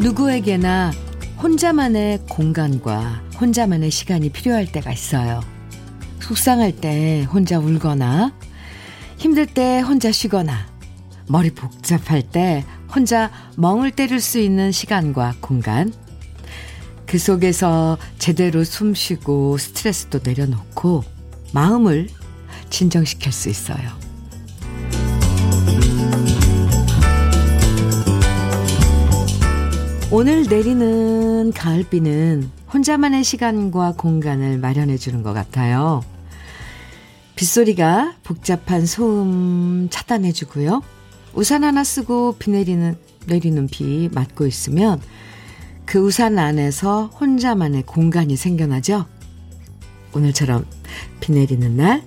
누구에게나 0.00 0.92
혼자만의 1.42 2.20
공간과 2.28 3.22
혼자만의 3.40 3.90
시간이 3.90 4.30
필요할 4.30 4.72
때가 4.72 4.90
있어요. 4.92 5.59
속상할 6.30 6.76
때 6.76 7.24
혼자 7.24 7.58
울거나, 7.58 8.32
힘들 9.16 9.46
때 9.46 9.80
혼자 9.80 10.12
쉬거나, 10.12 10.64
머리 11.26 11.50
복잡할 11.50 12.22
때 12.22 12.64
혼자 12.94 13.32
멍을 13.56 13.90
때릴 13.90 14.20
수 14.20 14.38
있는 14.38 14.70
시간과 14.70 15.34
공간. 15.40 15.92
그 17.04 17.18
속에서 17.18 17.98
제대로 18.18 18.62
숨 18.62 18.94
쉬고 18.94 19.58
스트레스도 19.58 20.20
내려놓고 20.22 21.02
마음을 21.52 22.06
진정시킬 22.70 23.32
수 23.32 23.48
있어요. 23.48 23.90
오늘 30.12 30.44
내리는 30.44 31.52
가을비는 31.52 32.50
혼자만의 32.72 33.24
시간과 33.24 33.94
공간을 33.96 34.58
마련해 34.58 34.96
주는 34.96 35.24
것 35.24 35.32
같아요. 35.32 36.04
빗소리가 37.40 38.16
복잡한 38.22 38.84
소음 38.84 39.88
차단해 39.90 40.30
주고요. 40.30 40.82
우산 41.32 41.64
하나 41.64 41.84
쓰고 41.84 42.36
비 42.38 42.50
내리는, 42.50 42.98
내리는 43.28 43.66
비 43.66 44.10
맞고 44.12 44.46
있으면 44.46 45.00
그 45.86 45.98
우산 46.00 46.38
안에서 46.38 47.06
혼자만의 47.06 47.84
공간이 47.84 48.36
생겨나죠. 48.36 49.06
오늘처럼 50.14 50.66
비 51.20 51.32
내리는 51.32 51.78
날, 51.78 52.04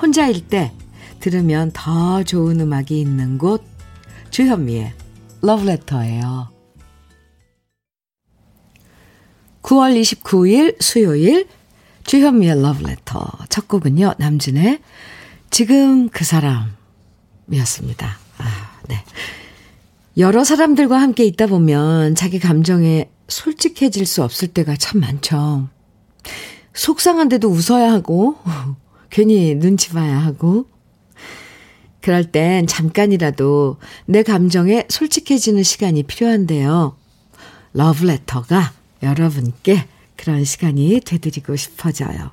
혼자일 0.00 0.46
때 0.46 0.72
들으면 1.18 1.72
더 1.74 2.22
좋은 2.22 2.60
음악이 2.60 3.00
있는 3.00 3.36
곳, 3.36 3.64
주현미의 4.30 4.92
러브레터예요. 5.42 6.50
9월 9.60 10.00
29일 10.00 10.80
수요일 10.80 11.48
주현미의 12.08 12.62
러브레터 12.62 13.20
첫 13.50 13.68
곡은요. 13.68 14.14
남진의 14.16 14.80
지금 15.50 16.08
그 16.08 16.24
사람이었습니다. 16.24 18.18
아, 18.38 18.70
네. 18.88 19.04
여러 20.16 20.42
사람들과 20.42 20.98
함께 20.98 21.24
있다 21.26 21.46
보면 21.46 22.14
자기 22.14 22.38
감정에 22.38 23.10
솔직해질 23.28 24.06
수 24.06 24.24
없을 24.24 24.48
때가 24.48 24.76
참 24.76 25.02
많죠. 25.02 25.68
속상한데도 26.72 27.46
웃어야 27.46 27.92
하고 27.92 28.38
괜히 29.10 29.54
눈치 29.54 29.90
봐야 29.90 30.16
하고 30.18 30.64
그럴 32.00 32.24
땐 32.24 32.66
잠깐이라도 32.66 33.76
내 34.06 34.22
감정에 34.22 34.86
솔직해지는 34.88 35.62
시간이 35.62 36.04
필요한데요. 36.04 36.96
러브레터가 37.74 38.72
여러분께 39.02 39.86
그런 40.18 40.44
시간이 40.44 41.00
되드리고 41.04 41.56
싶어져요. 41.56 42.32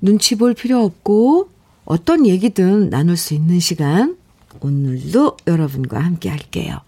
눈치 0.00 0.34
볼 0.34 0.54
필요 0.54 0.82
없고 0.82 1.50
어떤 1.84 2.26
얘기든 2.26 2.90
나눌 2.90 3.16
수 3.16 3.34
있는 3.34 3.60
시간 3.60 4.16
오늘도 4.60 5.36
여러분과 5.46 6.00
함께 6.00 6.28
할게요. 6.28 6.80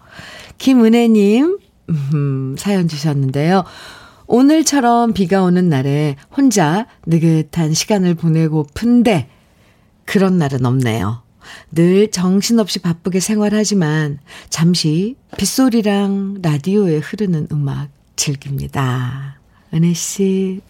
김은혜님 0.57 1.59
음, 1.89 2.55
사연 2.57 2.87
주셨는데요. 2.87 3.63
오늘처럼 4.27 5.13
비가 5.13 5.43
오는 5.43 5.69
날에 5.69 6.15
혼자 6.35 6.87
느긋한 7.05 7.73
시간을 7.73 8.15
보내고픈데 8.15 9.29
그런 10.05 10.37
날은 10.37 10.65
없네요. 10.65 11.21
늘 11.71 12.09
정신없이 12.09 12.79
바쁘게 12.79 13.19
생활하지만 13.19 14.19
잠시 14.49 15.15
빗소리랑 15.37 16.39
라디오에 16.41 16.97
흐르는 16.97 17.49
음악 17.51 17.89
즐깁니다. 18.15 19.34
은혜 19.75 19.93
씨. 19.93 20.61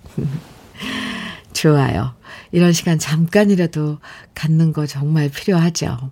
좋아요. 1.53 2.15
이런 2.51 2.73
시간 2.73 2.97
잠깐이라도 2.97 3.99
갖는 4.33 4.73
거 4.73 4.87
정말 4.87 5.29
필요하죠. 5.29 6.11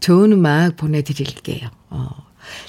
좋은 0.00 0.32
음악 0.32 0.76
보내드릴게요. 0.76 1.68
어. 1.90 2.08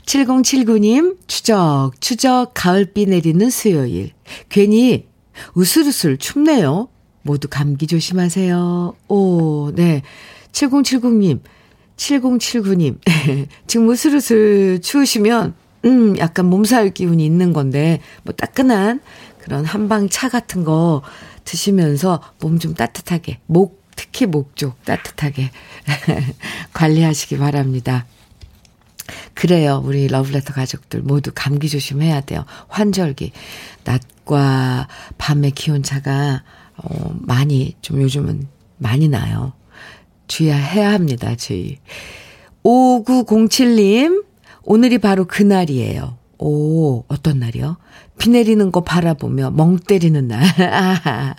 7079님, 0.06 1.18
추적, 1.28 1.92
추적, 2.00 2.52
가을비 2.54 3.06
내리는 3.08 3.50
수요일. 3.50 4.12
괜히 4.50 5.08
우슬우슬 5.54 6.18
춥네요. 6.18 6.90
모두 7.22 7.48
감기 7.48 7.88
조심하세요. 7.88 8.96
오, 9.08 9.72
네. 9.76 10.02
7070님, 10.52 11.42
7079님. 11.98 12.98
지금 13.68 13.90
우슬우슬 13.90 14.82
추우시면 14.82 15.54
음, 15.86 16.18
약간 16.18 16.48
몸살 16.48 16.92
기운이 16.92 17.26
있는 17.26 17.54
건데, 17.54 18.02
뭐 18.24 18.34
따끈한 18.34 19.00
그런 19.48 19.64
한방 19.64 20.10
차 20.10 20.28
같은 20.28 20.66
거 20.66 21.02
드시면서 21.46 22.22
몸 22.42 22.60
좀 22.60 22.74
따뜻하게, 22.74 23.40
목, 23.46 23.82
특히 23.96 24.26
목 24.26 24.52
쪽 24.58 24.84
따뜻하게 24.84 25.52
관리하시기 26.74 27.38
바랍니다. 27.38 28.06
그래요. 29.34 29.82
우리 29.86 30.10
러브레터 30.10 30.52
가족들 30.54 31.02
모두 31.02 31.32
감기 31.34 31.70
조심해야 31.70 32.22
돼요. 32.22 32.44
환절기. 32.68 33.32
낮과 33.86 34.90
밤의 35.18 35.52
기온차가, 35.52 36.44
어, 36.76 37.16
많이, 37.22 37.74
좀 37.82 38.02
요즘은 38.02 38.50
많이 38.80 39.08
나요. 39.08 39.54
주의해야 40.28 40.92
합니다, 40.92 41.36
주의. 41.36 41.80
5907님, 42.66 44.26
오늘이 44.64 44.98
바로 44.98 45.24
그날이에요. 45.24 46.18
오, 46.38 47.06
어떤 47.08 47.40
날이요? 47.40 47.78
비 48.18 48.30
내리는 48.30 48.72
거 48.72 48.82
바라보며 48.82 49.52
멍 49.52 49.78
때리는 49.78 50.28
날. 50.28 50.44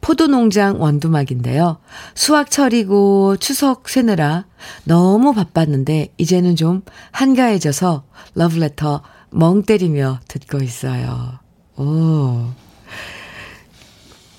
포도 0.00 0.26
농장 0.26 0.80
원두막인데요. 0.80 1.78
수확철이고 2.14 3.36
추석 3.38 3.88
새느라 3.88 4.46
너무 4.84 5.32
바빴는데 5.32 6.12
이제는 6.18 6.56
좀 6.56 6.82
한가해져서 7.12 8.04
러브레터 8.34 9.02
멍 9.30 9.62
때리며 9.62 10.20
듣고 10.28 10.58
있어요. 10.58 11.38
오. 11.76 12.46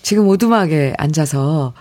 지금 0.01 0.27
오두막에 0.27 0.95
앉아서 0.97 1.73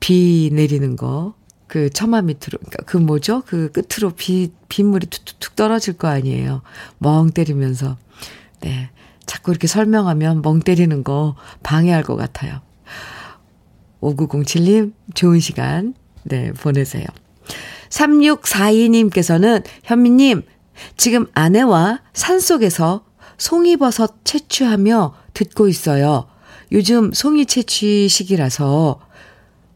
비 0.00 0.50
내리는 0.52 0.96
거 0.96 1.42
그 1.72 1.88
처마 1.88 2.20
밑으로, 2.20 2.58
그러니까 2.58 2.82
그 2.84 2.98
뭐죠? 2.98 3.42
그 3.46 3.72
끝으로 3.72 4.12
비, 4.14 4.52
빗물이 4.68 5.06
툭툭툭 5.06 5.56
떨어질 5.56 5.94
거 5.94 6.06
아니에요. 6.06 6.60
멍 6.98 7.30
때리면서. 7.30 7.96
네. 8.60 8.90
자꾸 9.26 9.50
이렇게 9.50 9.66
설명하면 9.66 10.42
멍 10.42 10.60
때리는 10.60 11.04
거 11.04 11.36
방해할 11.62 12.02
것 12.02 12.16
같아요. 12.16 12.60
5907님, 14.00 14.92
좋은 15.14 15.40
시간, 15.40 15.94
네, 16.24 16.52
보내세요. 16.52 17.06
3642님께서는, 17.88 19.64
현미님, 19.84 20.42
지금 20.96 21.26
아내와 21.34 22.00
산속에서 22.12 23.04
송이버섯 23.38 24.24
채취하며 24.24 25.14
듣고 25.34 25.68
있어요. 25.68 26.26
요즘 26.72 27.12
송이 27.12 27.46
채취 27.46 28.08
시기라서 28.08 29.00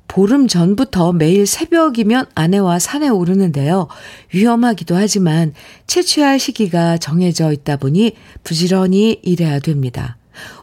보름 0.09 0.49
전부터 0.49 1.13
매일 1.13 1.47
새벽이면 1.47 2.27
아내와 2.35 2.79
산에 2.79 3.09
오르는데요. 3.09 3.89
위험하기도 4.33 4.95
하지만 4.95 5.53
채취할 5.87 6.39
시기가 6.39 6.99
정해져 6.99 7.53
있다 7.53 7.77
보니 7.77 8.13
부지런히 8.45 9.21
일해야 9.23 9.59
됩니다. 9.59 10.17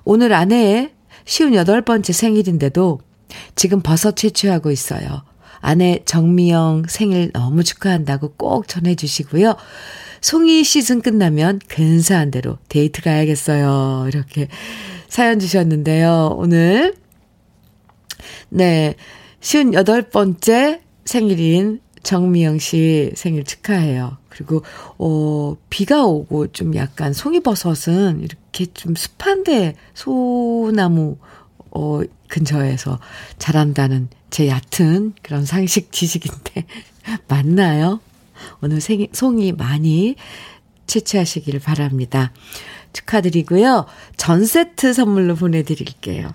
오늘 0.04 0.34
아내의 0.34 0.92
58번째 1.26 2.14
생일인데도 2.14 3.00
지금 3.56 3.82
버섯 3.82 4.16
채취하고 4.16 4.72
있어요. 4.72 5.24
아내 5.60 6.02
정미영 6.06 6.84
생일 6.90 7.32
너무 7.32 7.64
축하한다고 7.64 8.34
꼭 8.38 8.68
전해주시고요. 8.68 9.56
송이 10.20 10.64
시즌 10.64 11.02
끝나면 11.02 11.60
근사한 11.68 12.32
대로 12.32 12.58
데이트 12.70 13.02
가야겠어요. 13.02 14.06
이렇게 14.08 14.48
사연 15.08 15.40
주셨는데요. 15.40 16.36
오늘, 16.38 16.96
네. 18.50 18.96
58번째 19.44 20.80
생일인 21.06 21.82
정미영 22.02 22.60
씨 22.60 23.12
생일 23.16 23.44
축하해요. 23.44 24.18
그리고, 24.30 24.64
어, 24.98 25.56
비가 25.70 26.06
오고 26.06 26.52
좀 26.54 26.76
약간 26.76 27.14
송이버섯은 27.14 28.22
이렇게 28.22 28.66
좀 28.74 28.96
습한데 28.96 29.76
소나무, 29.94 31.18
어, 31.72 32.02
근처에서 32.30 33.00
자란다는 33.38 34.10
제 34.30 34.48
얕은 34.48 35.14
그런 35.22 35.46
상식 35.46 35.92
지식인데 35.92 36.66
맞나요? 37.28 38.00
오늘 38.62 38.82
생, 38.82 39.06
송이 39.12 39.52
많이 39.52 40.16
채취하시길 40.88 41.60
바랍니다. 41.60 42.34
축하드리고요. 42.94 43.86
전 44.18 44.46
세트 44.46 44.94
선물로 44.94 45.36
보내드릴게요. 45.36 46.32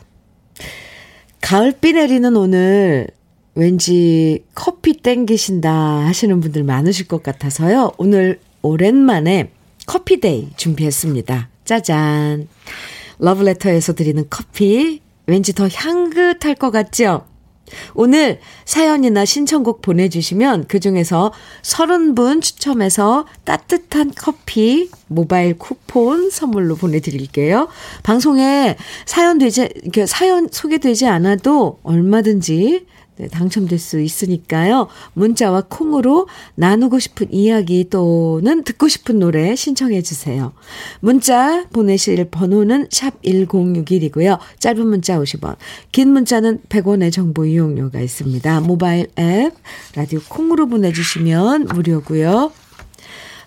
가을비 1.41 1.93
내리는 1.95 2.37
오늘 2.37 3.07
왠지 3.55 4.45
커피 4.55 4.95
땡기신다 4.95 5.73
하시는 5.73 6.41
분들 6.41 6.63
많으실 6.63 7.09
것 7.09 7.23
같아서요. 7.23 7.93
오늘 7.99 8.41
오랜만에 8.63 9.51
커피데이 9.87 10.51
준비했습니다. 10.57 11.49
짜잔. 11.65 12.49
러브레터에서 13.19 13.95
드리는 13.95 14.25
커피 14.31 15.01
왠지 15.27 15.53
더 15.53 15.69
향긋할 15.69 16.55
것 16.55 16.71
같죠? 16.71 17.27
오늘 17.95 18.41
사연이나 18.65 19.25
신청곡 19.25 19.83
보내주시면 19.83 20.67
그중에서 20.67 21.33
30분 21.63 22.43
추첨해서 22.43 23.27
따뜻한 23.45 24.13
커피 24.17 24.91
모바일 25.07 25.57
쿠폰 25.59 26.31
선물로 26.31 26.77
보내드릴게요. 26.77 27.69
방송에 28.03 28.77
사연 29.07 29.39
되지, 29.39 29.69
사연 30.07 30.49
소개되지 30.51 31.07
않아도 31.07 31.79
얼마든지 31.83 32.87
네, 33.19 33.29
당첨될 33.29 33.79
수 33.79 34.01
있으니까요. 34.01 34.87
문자와 35.15 35.65
콩으로 35.69 36.29
나누고 36.55 36.99
싶은 37.01 37.33
이야기 37.33 37.89
또는 37.91 38.63
듣고 38.63 38.87
싶은 38.89 39.19
노래 39.19 39.57
신청해 39.57 40.03
주세요. 40.03 40.53
문자 41.01 41.67
보내실 41.71 42.25
번호는 42.31 42.87
샵 42.91 43.21
1061이고요. 43.23 44.39
짧은 44.61 44.87
문자 44.87 45.19
50원, 45.19 45.57
긴 45.91 46.13
문자는 46.13 46.61
100원의 46.69 47.13
정보 47.13 47.45
이용료가 47.45 48.01
있습니다. 48.01 48.61
모바일 48.61 49.09
앱, 49.19 49.53
라디오 49.97 50.21
콩으로 50.29 50.69
보내주시면 50.69 51.67
무료고요. 51.67 52.53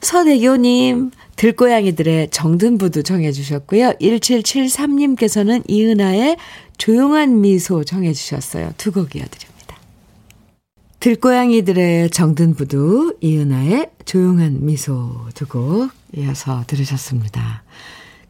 서대교님, 0.02 1.12
들고양이들의 1.36 2.32
정든부도 2.32 3.04
정해주셨고요. 3.04 3.94
1773님께서는 4.02 5.64
이은아의 5.68 6.38
조용한 6.78 7.42
미소 7.42 7.84
정해주셨어요. 7.84 8.74
두 8.78 8.92
곡 8.92 9.16
이어드립니다. 9.16 9.51
들고양이들의 11.02 12.12
정든 12.12 12.54
부두, 12.54 13.18
이은아의 13.22 13.90
조용한 14.06 14.64
미소 14.64 15.28
두고 15.34 15.90
이어서 16.16 16.64
들으셨습니다. 16.68 17.64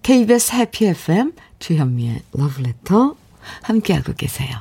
KBS 0.04 0.56
해피 0.56 0.86
FM 0.86 1.34
주현미의 1.60 2.22
러브레터 2.32 3.18
함께하고 3.64 4.14
계세요. 4.14 4.58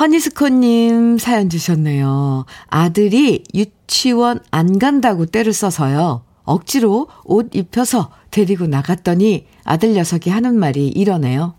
허니스코님 0.00 1.18
사연 1.18 1.48
주셨네요. 1.48 2.44
아들이 2.66 3.44
유치원 3.54 4.40
안 4.50 4.80
간다고 4.80 5.24
때를 5.24 5.52
써서요. 5.52 6.24
억지로 6.42 7.06
옷 7.22 7.54
입혀서 7.54 8.10
데리고 8.32 8.66
나갔더니 8.66 9.46
아들 9.62 9.92
녀석이 9.92 10.28
하는 10.28 10.58
말이 10.58 10.88
이러네요. 10.88 11.54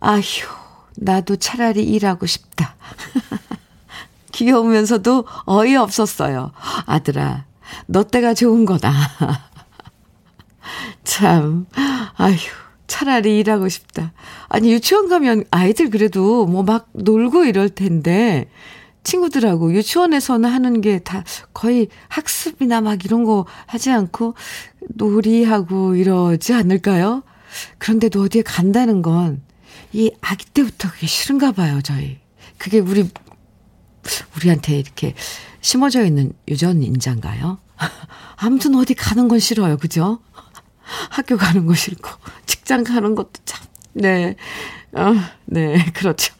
아휴, 0.00 0.22
나도 0.96 1.36
차라리 1.36 1.84
일하고 1.84 2.26
싶다. 2.26 2.74
귀여우면서도 4.40 5.24
어이없었어요. 5.46 6.52
아들아, 6.84 7.46
너 7.86 8.02
때가 8.04 8.34
좋은 8.34 8.66
거다. 8.66 8.92
참, 11.04 11.66
아휴, 12.16 12.36
차라리 12.86 13.38
일하고 13.38 13.68
싶다. 13.68 14.12
아니, 14.48 14.72
유치원 14.72 15.08
가면 15.08 15.44
아이들 15.50 15.88
그래도 15.90 16.46
뭐 16.46 16.62
막 16.62 16.88
놀고 16.92 17.44
이럴 17.46 17.70
텐데, 17.70 18.50
친구들하고 19.04 19.72
유치원에서는 19.72 20.50
하는 20.50 20.80
게 20.80 20.98
다 20.98 21.22
거의 21.54 21.88
학습이나 22.08 22.80
막 22.80 23.04
이런 23.04 23.24
거 23.24 23.46
하지 23.66 23.90
않고 23.90 24.34
놀이하고 24.96 25.94
이러지 25.94 26.52
않을까요? 26.54 27.22
그런데도 27.78 28.20
어디에 28.22 28.42
간다는 28.42 29.00
건 29.02 29.40
이 29.92 30.10
아기 30.20 30.44
때부터 30.46 30.90
그게 30.90 31.06
싫은가 31.06 31.52
봐요, 31.52 31.80
저희. 31.82 32.18
그게 32.58 32.80
우리 32.80 33.08
우리한테 34.36 34.78
이렇게 34.78 35.14
심어져 35.60 36.04
있는 36.04 36.32
유전인자인가요? 36.48 37.58
아무튼 38.36 38.74
어디 38.74 38.94
가는 38.94 39.28
건 39.28 39.38
싫어요. 39.38 39.76
그죠? 39.76 40.20
학교 41.10 41.36
가는 41.36 41.66
거 41.66 41.74
싫고, 41.74 42.08
직장 42.46 42.84
가는 42.84 43.14
것도 43.14 43.32
참, 43.44 43.66
네. 43.92 44.36
어, 44.92 45.14
네, 45.46 45.84
그렇죠. 45.94 46.34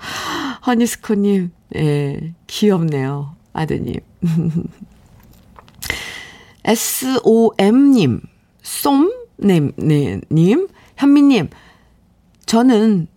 허니스코님, 0.66 1.52
예, 1.76 2.34
귀엽네요. 2.46 3.34
아드님. 3.52 3.96
SOM님, 6.64 8.20
쏨님, 8.62 9.72
네, 9.76 10.20
님, 10.30 10.68
현미님, 10.96 11.50
저는 12.46 13.08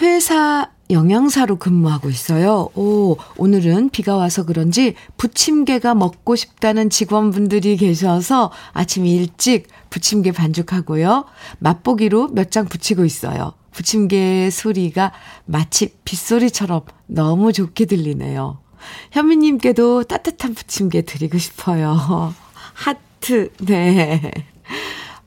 회사 0.00 0.70
영양사로 0.90 1.56
근무하고 1.56 2.08
있어요. 2.10 2.68
오, 2.74 3.16
오늘은 3.36 3.90
비가 3.90 4.16
와서 4.16 4.44
그런지 4.44 4.94
부침개가 5.16 5.94
먹고 5.94 6.36
싶다는 6.36 6.90
직원분들이 6.90 7.76
계셔서 7.76 8.50
아침 8.72 9.06
일찍 9.06 9.68
부침개 9.90 10.32
반죽하고요. 10.32 11.24
맛보기로 11.58 12.28
몇 12.28 12.50
장 12.50 12.66
붙이고 12.66 13.04
있어요. 13.04 13.52
부침개 13.70 14.50
소리가 14.50 15.12
마치 15.44 15.94
빗소리처럼 16.04 16.82
너무 17.06 17.52
좋게 17.52 17.84
들리네요. 17.84 18.58
현미님께도 19.12 20.04
따뜻한 20.04 20.54
부침개 20.54 21.02
드리고 21.02 21.38
싶어요. 21.38 22.34
하트, 22.74 23.52
네. 23.60 24.32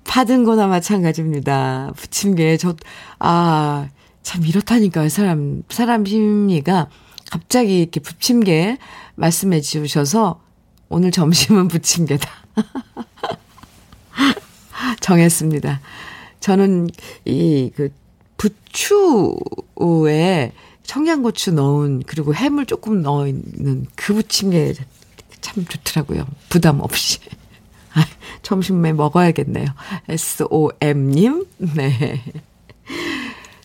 받은 0.04 0.44
거나 0.44 0.68
마찬가지입니다. 0.68 1.94
부침개, 1.95 2.57
저, 2.57 2.75
아, 3.19 3.88
참 4.24 4.46
이렇다니까요, 4.46 5.10
사람, 5.10 5.64
사람 5.70 6.06
심리가 6.06 6.90
갑자기 7.30 7.81
이렇게 7.81 8.00
부침개 8.00 8.78
말씀해 9.16 9.62
주셔서 9.62 10.42
오늘 10.90 11.12
점심은 11.12 11.68
부침개다. 11.70 12.30
정했습니다. 15.02 15.81
저는 16.40 16.90
이 17.25 17.72
그 17.75 17.90
부추에 18.38 20.52
청양고추 20.84 21.54
넣은 21.54 22.04
그리고 22.06 22.36
해물 22.36 22.66
조금 22.66 23.02
넣어 23.02 23.28
있는 23.28 23.86
그 23.96 24.14
부침개 24.14 24.74
참 25.40 25.66
좋더라고요. 25.66 26.26
부담 26.50 26.81
없이. 26.81 27.19
아, 27.95 28.06
점심에 28.42 28.92
먹어야겠네요. 28.94 29.68
SOM님, 30.09 31.45
네. 31.76 32.21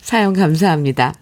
사연 0.09 0.33
감사합니다. 0.33 1.13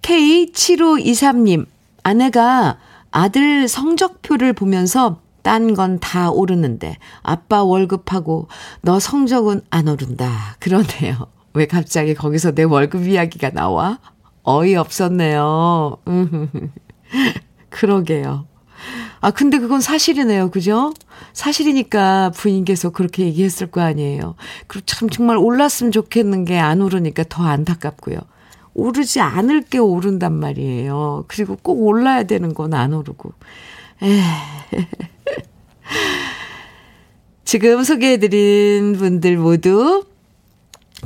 K7523님, 0.00 1.66
아내가 2.02 2.78
아들 3.10 3.68
성적표를 3.68 4.54
보면서 4.54 5.20
딴 5.42 5.74
건 5.74 5.98
다 6.00 6.30
오르는데 6.30 6.96
아빠 7.22 7.62
월급하고 7.62 8.48
너 8.80 8.98
성적은 8.98 9.60
안 9.68 9.88
오른다. 9.88 10.56
그러네요. 10.58 11.26
왜 11.52 11.66
갑자기 11.66 12.14
거기서 12.14 12.52
내 12.52 12.62
월급 12.62 13.06
이야기가 13.06 13.50
나와? 13.50 13.98
어이없었네요. 14.44 15.98
그러게요. 17.68 18.46
아, 19.20 19.30
근데 19.30 19.58
그건 19.58 19.80
사실이네요. 19.80 20.50
그죠? 20.50 20.92
사실이니까 21.32 22.30
부인께서 22.30 22.90
그렇게 22.90 23.24
얘기했을 23.24 23.68
거 23.70 23.80
아니에요. 23.80 24.34
그리고 24.66 24.84
참 24.86 25.08
정말 25.10 25.36
올랐으면 25.38 25.92
좋겠는 25.92 26.44
게 26.44 26.58
안 26.58 26.80
오르니까 26.82 27.24
더 27.28 27.44
안타깝고요. 27.44 28.18
오르지 28.74 29.20
않을 29.20 29.62
게 29.62 29.78
오른단 29.78 30.32
말이에요. 30.34 31.24
그리고 31.28 31.56
꼭 31.62 31.82
올라야 31.82 32.24
되는 32.24 32.54
건 32.54 32.74
안 32.74 32.92
오르고. 32.92 33.32
에 34.02 34.20
지금 37.44 37.84
소개해드린 37.84 38.96
분들 38.98 39.36
모두 39.36 40.04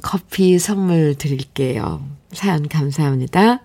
커피 0.02 0.58
선물 0.58 1.14
드릴게요. 1.16 2.02
사연 2.32 2.68
감사합니다. 2.68 3.60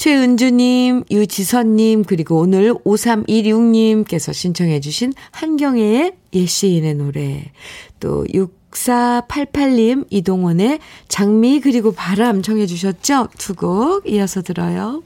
최은주님, 0.00 1.04
유지선님, 1.10 2.04
그리고 2.04 2.38
오늘 2.38 2.72
5316님께서 2.72 4.32
신청해주신 4.32 5.12
한경애의 5.30 6.12
예시인의 6.32 6.94
노래, 6.94 7.52
또 8.00 8.24
6488님, 8.24 10.06
이동원의 10.08 10.78
장미 11.08 11.60
그리고 11.60 11.92
바람 11.92 12.40
청해주셨죠? 12.40 13.28
두 13.36 13.54
곡 13.54 14.08
이어서 14.08 14.40
들어요. 14.40 15.02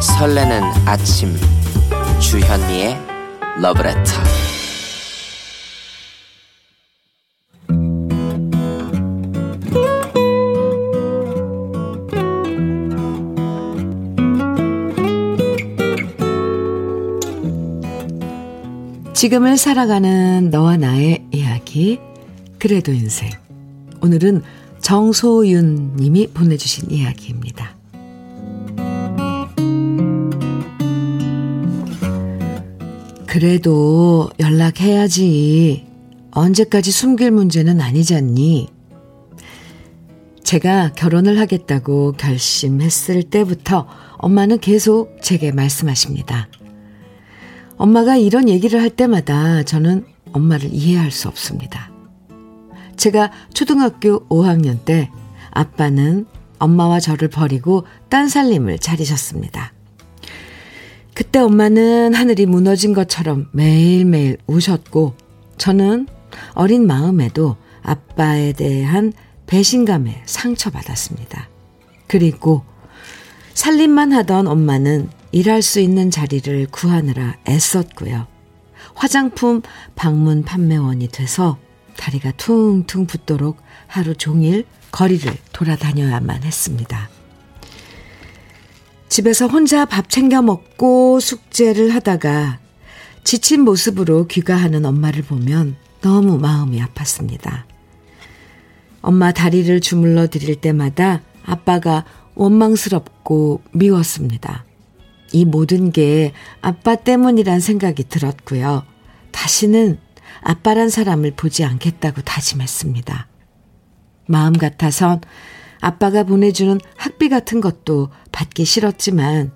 설레는 0.00 0.62
아침 0.86 1.36
주현미의 2.20 2.96
러브레터 3.60 4.39
지금을 19.20 19.58
살아가는 19.58 20.48
너와 20.48 20.78
나의 20.78 21.26
이야기, 21.30 22.00
그래도 22.58 22.90
인생. 22.90 23.28
오늘은 24.00 24.42
정소윤 24.80 25.96
님이 25.96 26.26
보내주신 26.28 26.90
이야기입니다. 26.90 27.76
그래도 33.26 34.30
연락해야지. 34.40 35.84
언제까지 36.30 36.90
숨길 36.90 37.30
문제는 37.30 37.82
아니잖니. 37.82 38.68
제가 40.42 40.94
결혼을 40.94 41.38
하겠다고 41.38 42.12
결심했을 42.12 43.24
때부터 43.24 43.86
엄마는 44.16 44.60
계속 44.60 45.18
제게 45.20 45.52
말씀하십니다. 45.52 46.48
엄마가 47.80 48.18
이런 48.18 48.50
얘기를 48.50 48.82
할 48.82 48.90
때마다 48.90 49.62
저는 49.62 50.04
엄마를 50.32 50.68
이해할 50.70 51.10
수 51.10 51.28
없습니다. 51.28 51.90
제가 52.96 53.32
초등학교 53.54 54.28
5학년 54.28 54.84
때 54.84 55.10
아빠는 55.50 56.26
엄마와 56.58 57.00
저를 57.00 57.28
버리고 57.28 57.86
딴 58.10 58.28
살림을 58.28 58.80
차리셨습니다. 58.80 59.72
그때 61.14 61.38
엄마는 61.38 62.12
하늘이 62.12 62.44
무너진 62.44 62.92
것처럼 62.92 63.48
매일매일 63.52 64.36
우셨고 64.46 65.14
저는 65.56 66.06
어린 66.52 66.86
마음에도 66.86 67.56
아빠에 67.82 68.52
대한 68.52 69.14
배신감에 69.46 70.24
상처받았습니다. 70.26 71.48
그리고 72.06 72.62
살림만 73.54 74.12
하던 74.12 74.48
엄마는 74.48 75.08
일할 75.32 75.62
수 75.62 75.80
있는 75.80 76.10
자리를 76.10 76.66
구하느라 76.70 77.36
애썼고요. 77.48 78.26
화장품 78.94 79.62
방문 79.94 80.42
판매원이 80.42 81.08
돼서 81.08 81.58
다리가 81.96 82.32
퉁퉁 82.32 83.06
붓도록 83.06 83.58
하루 83.86 84.14
종일 84.14 84.66
거리를 84.90 85.32
돌아다녀야만 85.52 86.42
했습니다. 86.42 87.08
집에서 89.08 89.46
혼자 89.46 89.84
밥 89.84 90.08
챙겨 90.08 90.40
먹고 90.40 91.20
숙제를 91.20 91.94
하다가 91.94 92.58
지친 93.24 93.62
모습으로 93.62 94.26
귀가하는 94.26 94.84
엄마를 94.84 95.22
보면 95.22 95.76
너무 96.00 96.38
마음이 96.38 96.80
아팠습니다. 96.80 97.64
엄마 99.02 99.32
다리를 99.32 99.80
주물러 99.80 100.28
드릴 100.28 100.56
때마다 100.56 101.22
아빠가 101.44 102.04
원망스럽고 102.34 103.62
미웠습니다. 103.72 104.64
이 105.32 105.44
모든 105.44 105.92
게 105.92 106.32
아빠 106.60 106.96
때문이란 106.96 107.60
생각이 107.60 108.04
들었고요. 108.04 108.84
다시는 109.30 109.98
아빠란 110.42 110.88
사람을 110.88 111.32
보지 111.32 111.64
않겠다고 111.64 112.22
다짐했습니다. 112.22 113.28
마음 114.26 114.52
같아선 114.52 115.20
아빠가 115.80 116.24
보내주는 116.24 116.78
학비 116.96 117.28
같은 117.28 117.60
것도 117.60 118.10
받기 118.32 118.64
싫었지만 118.64 119.52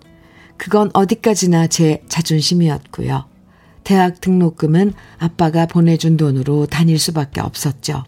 그건 0.56 0.90
어디까지나 0.94 1.66
제 1.66 2.02
자존심이었고요. 2.08 3.26
대학 3.82 4.20
등록금은 4.20 4.94
아빠가 5.18 5.66
보내준 5.66 6.16
돈으로 6.16 6.66
다닐 6.66 6.98
수밖에 6.98 7.40
없었죠. 7.40 8.04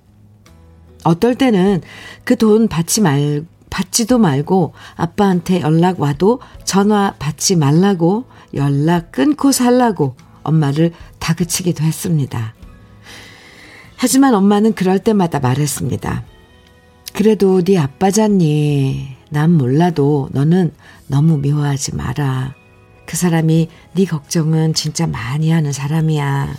어떨 1.05 1.35
때는 1.35 1.83
그 2.25 2.37
돈 2.37 2.69
받지 2.69 3.01
말, 3.01 3.45
받지도 3.77 4.17
말고 4.17 4.73
아빠한테 4.95 5.61
연락 5.61 6.01
와도 6.01 6.41
전화 6.65 7.15
받지 7.19 7.57
말라고 7.57 8.25
연락 8.55 9.13
끊고 9.13 9.53
살라고 9.53 10.17
엄마를 10.43 10.93
다그치기도 11.19 11.85
했습니다. 11.85 12.55
하지만 13.97 14.35
엄마는 14.35 14.73
그럴 14.73 14.99
때마다 14.99 15.41
말했습니다. 15.41 16.25
그래도 17.13 17.63
네 17.63 17.77
아빠잖니. 17.77 19.15
난 19.29 19.53
몰라도 19.53 20.31
너는 20.33 20.73
너무 21.07 21.37
미워하지 21.37 21.97
마라. 21.97 22.55
그 23.05 23.15
사람이 23.19 23.69
네 23.93 24.05
걱정은 24.07 24.73
진짜 24.73 25.07
많이 25.07 25.51
하는 25.51 25.73
사람이야. 25.73 26.55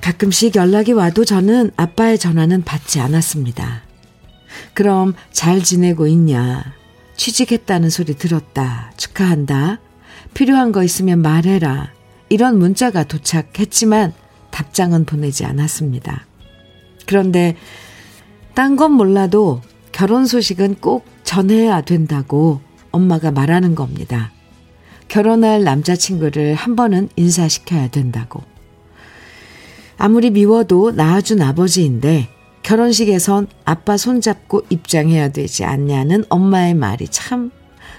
가끔씩 0.00 0.54
연락이 0.54 0.92
와도 0.92 1.24
저는 1.24 1.72
아빠의 1.76 2.18
전화는 2.20 2.62
받지 2.62 3.00
않았습니다. 3.00 3.89
그럼 4.74 5.14
잘 5.32 5.62
지내고 5.62 6.06
있냐? 6.06 6.64
취직했다는 7.16 7.90
소리 7.90 8.14
들었다. 8.14 8.92
축하한다. 8.96 9.80
필요한 10.34 10.72
거 10.72 10.82
있으면 10.82 11.20
말해라. 11.22 11.92
이런 12.28 12.58
문자가 12.58 13.04
도착했지만 13.04 14.12
답장은 14.50 15.04
보내지 15.04 15.44
않았습니다. 15.44 16.26
그런데 17.06 17.56
딴 18.54 18.76
건 18.76 18.92
몰라도 18.92 19.60
결혼 19.92 20.26
소식은 20.26 20.76
꼭 20.76 21.04
전해야 21.24 21.80
된다고 21.82 22.60
엄마가 22.90 23.30
말하는 23.30 23.74
겁니다. 23.74 24.32
결혼할 25.08 25.64
남자친구를 25.64 26.54
한 26.54 26.76
번은 26.76 27.08
인사시켜야 27.16 27.88
된다고. 27.88 28.42
아무리 29.98 30.30
미워도 30.30 30.92
낳아준 30.92 31.42
아버지인데 31.42 32.28
결혼식에선 32.62 33.48
아빠 33.64 33.96
손잡고 33.96 34.66
입장해야 34.68 35.30
되지 35.30 35.64
않냐는 35.64 36.24
엄마의 36.28 36.74
말이 36.74 37.08
참 37.08 37.50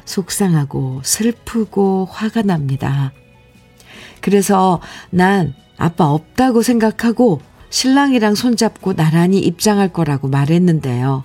속상하고 0.05 1.01
슬프고 1.03 2.07
화가 2.09 2.43
납니다. 2.43 3.11
그래서 4.21 4.79
난 5.09 5.53
아빠 5.77 6.09
없다고 6.09 6.61
생각하고 6.61 7.41
신랑이랑 7.69 8.35
손잡고 8.35 8.93
나란히 8.93 9.39
입장할 9.39 9.91
거라고 9.91 10.27
말했는데요. 10.27 11.23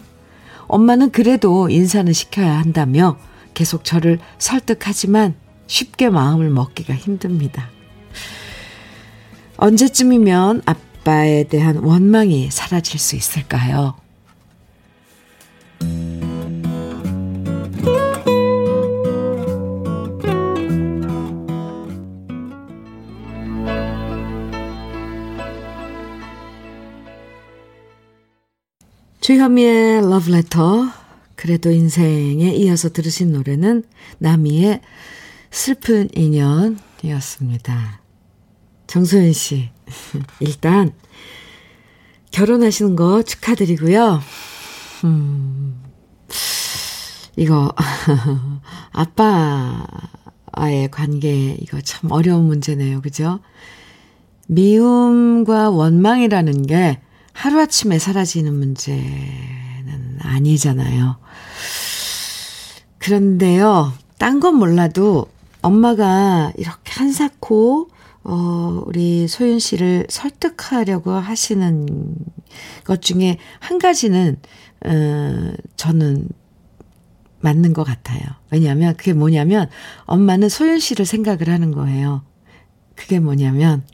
엄마는 0.69 1.11
그래도 1.11 1.69
인사는 1.69 2.13
시켜야 2.13 2.59
한다며 2.59 3.19
계속 3.55 3.85
저를 3.85 4.19
설득하지만 4.39 5.35
쉽게 5.67 6.09
마음을 6.11 6.51
먹기가 6.51 6.95
힘듭니다. 6.95 7.69
언제쯤이면 9.57 10.63
아빠에 11.07 11.45
대한 11.45 11.77
원망이 11.77 12.51
사라질 12.51 12.99
수 12.99 13.15
있을까요? 13.15 13.95
주현미의 29.21 30.11
러브레터 30.11 30.89
그래도 31.37 31.71
인생에 31.71 32.53
이어서 32.57 32.89
들으신 32.89 33.31
노래는 33.31 33.85
나미의 34.19 34.81
슬픈 35.53 36.09
인연이었습니다. 36.15 38.01
정소연 38.89 39.33
씨, 39.33 39.71
일단 40.41 40.93
결혼하시는 42.31 42.97
거 42.97 43.23
축하드리고요. 43.23 44.21
음, 45.05 45.83
이거 47.37 47.73
아빠와의 48.93 50.91
관계 50.91 51.57
이거 51.61 51.81
참 51.81 52.11
어려운 52.11 52.45
문제네요. 52.47 53.01
그죠? 53.01 53.41
미움과 54.49 55.71
원망이라는 55.71 56.67
게 56.67 57.01
하루아침에 57.33 57.99
사라지는 57.99 58.55
문제는 58.55 60.19
아니잖아요. 60.21 61.17
그런데요, 62.99 63.93
딴 64.19 64.41
건 64.41 64.55
몰라도 64.57 65.27
엄마가 65.63 66.53
이렇게 66.57 66.93
한사코 66.93 67.89
어, 68.29 68.83
우리 68.85 69.29
소윤 69.29 69.61
씨를 69.61 70.07
설득하려고 70.09 71.13
하시는 71.13 71.87
것 72.85 73.01
중에 73.01 73.39
한 73.61 73.79
가지는, 73.79 74.37
어, 74.85 75.53
저는 75.77 76.29
맞는 77.39 77.73
것 77.73 77.85
같아요. 77.85 78.23
왜냐하면 78.51 78.97
그게 78.97 79.13
뭐냐면 79.13 79.69
엄마는 80.07 80.49
소윤 80.49 80.81
씨를 80.81 81.07
생각을 81.07 81.49
하는 81.49 81.71
거예요. 81.71 82.25
그게 82.97 83.21
뭐냐면, 83.21 83.85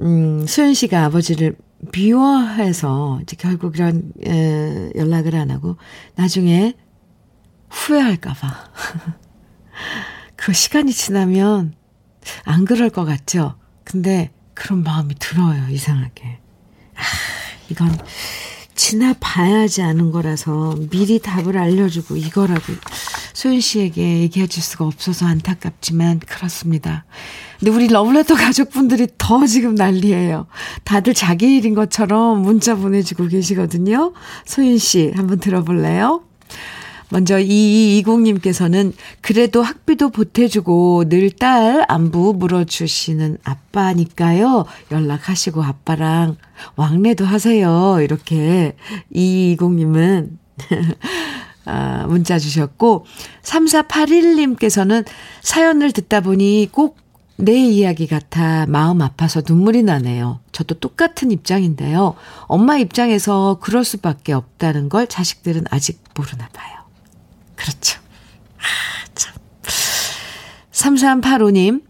음, 0.00 0.46
소윤 0.46 0.74
씨가 0.74 1.04
아버지를 1.06 1.56
미워해서 1.92 3.18
이제 3.22 3.36
결국 3.36 3.74
이런, 3.74 4.12
에, 4.24 4.92
연락을 4.94 5.34
안 5.34 5.50
하고 5.50 5.76
나중에 6.14 6.74
후회할까봐. 7.68 8.70
그 10.36 10.52
시간이 10.52 10.92
지나면 10.92 11.74
안 12.44 12.64
그럴 12.64 12.90
것 12.90 13.04
같죠? 13.04 13.56
근데 13.84 14.30
그런 14.54 14.82
마음이 14.82 15.14
들어요, 15.18 15.68
이상하게. 15.68 16.38
아, 16.94 17.02
이건 17.70 17.98
지나봐야지 18.74 19.82
아는 19.82 20.10
거라서 20.10 20.76
미리 20.90 21.18
답을 21.18 21.56
알려주고 21.56 22.16
이거라도 22.16 22.72
소윤 23.32 23.60
씨에게 23.60 24.20
얘기해 24.20 24.46
줄 24.46 24.62
수가 24.62 24.84
없어서 24.84 25.26
안타깝지만 25.26 26.20
그렇습니다. 26.20 27.04
근데 27.58 27.70
우리 27.70 27.88
러브레터 27.88 28.34
가족분들이 28.34 29.08
더 29.18 29.46
지금 29.46 29.74
난리예요. 29.74 30.46
다들 30.84 31.14
자기 31.14 31.56
일인 31.56 31.74
것처럼 31.74 32.42
문자 32.42 32.74
보내주고 32.74 33.28
계시거든요. 33.28 34.12
소윤 34.44 34.78
씨 34.78 35.12
한번 35.14 35.38
들어볼래요? 35.38 36.22
먼저 37.12 37.36
2220님께서는 37.36 38.94
그래도 39.20 39.62
학비도 39.62 40.08
보태주고 40.08 41.04
늘 41.08 41.30
딸 41.38 41.84
안부 41.88 42.34
물어주시는 42.38 43.38
아빠니까요. 43.44 44.64
연락하시고 44.90 45.62
아빠랑 45.62 46.36
왕래도 46.76 47.24
하세요. 47.24 47.98
이렇게 48.00 48.74
2220님은 49.14 50.30
아, 51.66 52.06
문자 52.08 52.38
주셨고 52.38 53.04
3481님께서는 53.42 55.04
사연을 55.42 55.92
듣다 55.92 56.20
보니 56.20 56.68
꼭 56.72 57.02
내 57.36 57.54
이야기 57.56 58.06
같아 58.06 58.66
마음 58.66 59.02
아파서 59.02 59.42
눈물이 59.44 59.82
나네요. 59.82 60.40
저도 60.52 60.76
똑같은 60.76 61.32
입장인데요. 61.32 62.14
엄마 62.42 62.76
입장에서 62.78 63.58
그럴 63.60 63.84
수밖에 63.84 64.32
없다는 64.32 64.88
걸 64.88 65.08
자식들은 65.08 65.64
아직 65.70 66.00
모르나 66.14 66.48
봐요. 66.52 66.81
그렇죠. 67.56 68.00
아, 68.58 69.06
참. 69.14 69.34
3385님, 70.72 71.82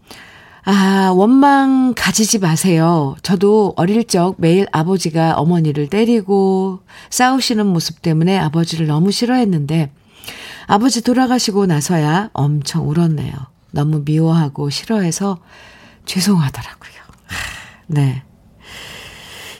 아, 0.65 1.11
원망 1.13 1.93
가지지 1.95 2.39
마세요. 2.39 3.15
저도 3.21 3.73
어릴 3.75 4.05
적 4.05 4.35
매일 4.37 4.65
아버지가 4.71 5.33
어머니를 5.35 5.87
때리고 5.87 6.79
싸우시는 7.09 7.65
모습 7.65 8.01
때문에 8.01 8.37
아버지를 8.37 8.87
너무 8.87 9.11
싫어했는데 9.11 9.91
아버지 10.67 11.03
돌아가시고 11.03 11.65
나서야 11.65 12.29
엄청 12.31 12.87
울었네요. 12.87 13.33
너무 13.71 14.03
미워하고 14.05 14.69
싫어해서 14.69 15.39
죄송하더라고요. 16.05 16.93
네. 17.87 18.23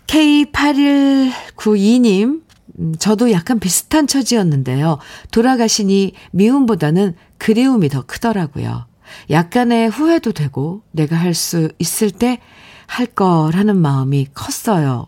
K8192님, 0.07 2.42
음, 2.80 2.94
저도 2.98 3.32
약간 3.32 3.60
비슷한 3.60 4.08
처지였는데요. 4.08 5.00
돌아가시니 5.32 6.13
미움보다는 6.32 7.15
그리움이 7.38 7.89
더 7.89 8.03
크더라고요. 8.06 8.86
약간의 9.30 9.89
후회도 9.89 10.32
되고 10.32 10.82
내가 10.92 11.15
할 11.15 11.34
수 11.34 11.70
있을 11.80 12.12
때 12.12 12.39
할 12.88 13.08
거라는 13.08 13.77
마음이 13.77 14.27
컸어요. 14.34 15.08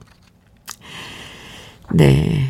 네. 1.94 2.48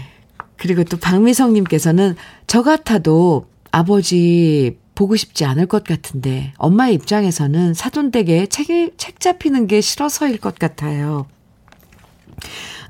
그리고 0.58 0.84
또 0.84 0.98
박미성님께서는 0.98 2.16
저 2.48 2.64
같아도 2.64 3.48
아버지 3.72 4.78
보고 4.96 5.18
싶지 5.18 5.44
않을 5.44 5.66
것 5.66 5.84
같은데 5.84 6.54
엄마 6.58 6.88
입장에서는 6.88 7.74
사돈댁에 7.74 8.46
책, 8.48 8.98
책 8.98 9.20
잡히는 9.20 9.68
게 9.68 9.82
싫어서일 9.82 10.38
것 10.38 10.58
같아요. 10.58 11.28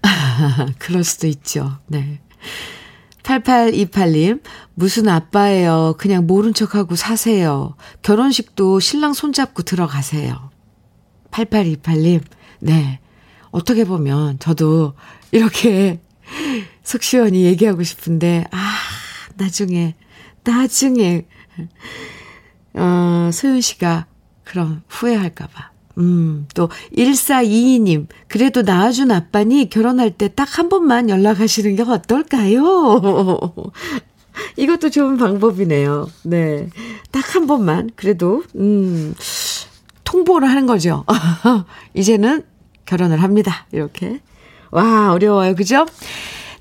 그럴 0.79 1.03
수도 1.03 1.27
있죠. 1.27 1.77
네. 1.87 2.19
8828님, 3.23 4.41
무슨 4.75 5.09
아빠예요. 5.09 5.95
그냥 5.97 6.27
모른 6.27 6.53
척하고 6.53 6.95
사세요. 6.95 7.75
결혼식도 8.03 8.79
신랑 8.79 9.13
손잡고 9.13 9.63
들어가세요. 9.63 10.51
8828님, 11.31 12.21
네. 12.59 12.99
어떻게 13.49 13.83
보면 13.83 14.37
저도 14.39 14.93
이렇게 15.31 16.01
속 16.83 17.01
시원히 17.01 17.45
얘기하고 17.45 17.83
싶은데, 17.83 18.45
아, 18.51 18.75
나중에, 19.35 19.95
나중에, 20.43 21.25
어, 22.73 23.29
소윤 23.33 23.61
씨가 23.61 24.05
그럼 24.43 24.83
후회할까봐. 24.87 25.74
음, 25.97 26.47
또 26.55 26.69
1422님, 26.97 28.07
그래도 28.27 28.61
낳아준 28.63 29.11
아빠니 29.11 29.69
결혼할 29.69 30.11
때 30.11 30.27
딱 30.27 30.47
한 30.57 30.69
번만 30.69 31.09
연락하시는 31.09 31.75
게 31.75 31.83
어떨까요? 31.83 33.01
이것도 34.57 34.89
좋은 34.89 35.17
방법이네요. 35.17 36.09
네. 36.23 36.69
딱 37.11 37.35
한 37.35 37.47
번만, 37.47 37.89
그래도, 37.95 38.43
음, 38.55 39.13
통보를 40.03 40.49
하는 40.49 40.65
거죠. 40.65 41.05
이제는 41.93 42.43
결혼을 42.85 43.21
합니다. 43.23 43.65
이렇게. 43.71 44.19
와, 44.71 45.11
어려워요. 45.13 45.55
그죠? 45.55 45.85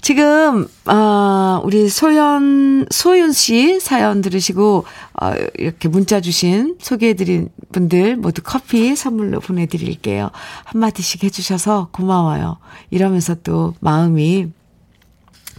지금, 0.05 0.69
어, 0.85 1.63
우리 1.65 1.89
소연, 1.89 2.89
소윤 2.91 3.33
씨 3.33 3.81
사연 3.81 4.21
들으시고, 4.21 4.85
어, 5.23 5.33
이렇게 5.55 5.89
문자 5.89 6.21
주신 6.21 6.77
소개해드린 6.79 7.49
분들 7.73 8.17
모두 8.17 8.43
커피 8.45 8.95
선물로 8.97 9.41
보내드릴게요. 9.41 10.31
한 10.65 10.79
마디씩 10.79 11.25
해주셔서 11.25 11.89
고마워요. 11.91 12.59
이러면서 12.91 13.35
또 13.37 13.73
마음이 13.81 14.53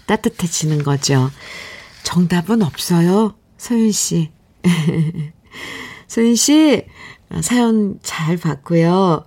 따뜻해지는 0.06 0.84
거죠. 0.84 1.32
정답은 2.04 2.62
없어요. 2.62 3.34
소윤 3.58 3.92
씨. 3.92 4.30
소윤 6.08 6.36
씨, 6.36 6.86
사연 7.42 7.98
잘 8.04 8.38
봤고요. 8.38 9.26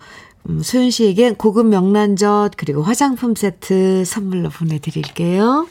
음, 0.49 0.63
소연 0.63 0.91
씨에겐 0.91 1.35
고급 1.37 1.67
명란젓 1.67 2.53
그리고 2.57 2.83
화장품 2.83 3.35
세트 3.35 4.05
선물로 4.05 4.49
보내드릴게요. 4.51 5.67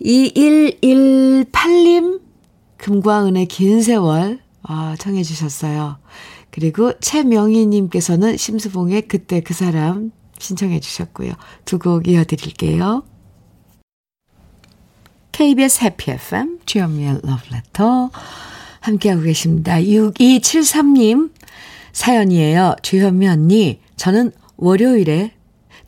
2118님 0.00 2.20
금과 2.76 3.26
은의 3.26 3.46
긴 3.46 3.82
세월 3.82 4.40
아, 4.62 4.96
청해 4.98 5.22
주셨어요. 5.22 5.98
그리고 6.50 6.92
최명희님께서는 7.00 8.36
심수봉의 8.36 9.08
그때 9.08 9.40
그 9.40 9.54
사람 9.54 10.10
신청해 10.38 10.80
주셨고요. 10.80 11.32
두 11.64 11.78
곡 11.78 12.08
이어드릴게요. 12.08 13.04
KBS 15.32 15.84
해피 15.84 16.10
FM 16.12 16.58
주현미의 16.66 17.20
러브레터 17.22 18.10
함께하고 18.80 19.22
계십니다. 19.22 19.76
6273님 19.76 21.30
사연이에요. 21.92 22.76
주현미 22.82 23.28
언니, 23.28 23.80
저는 23.96 24.32
월요일에 24.56 25.32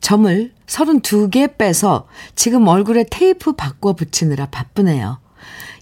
점을 0.01 0.51
32개 0.67 1.57
빼서 1.57 2.07
지금 2.35 2.67
얼굴에 2.67 3.05
테이프 3.09 3.53
바꿔 3.53 3.93
붙이느라 3.93 4.47
바쁘네요. 4.47 5.19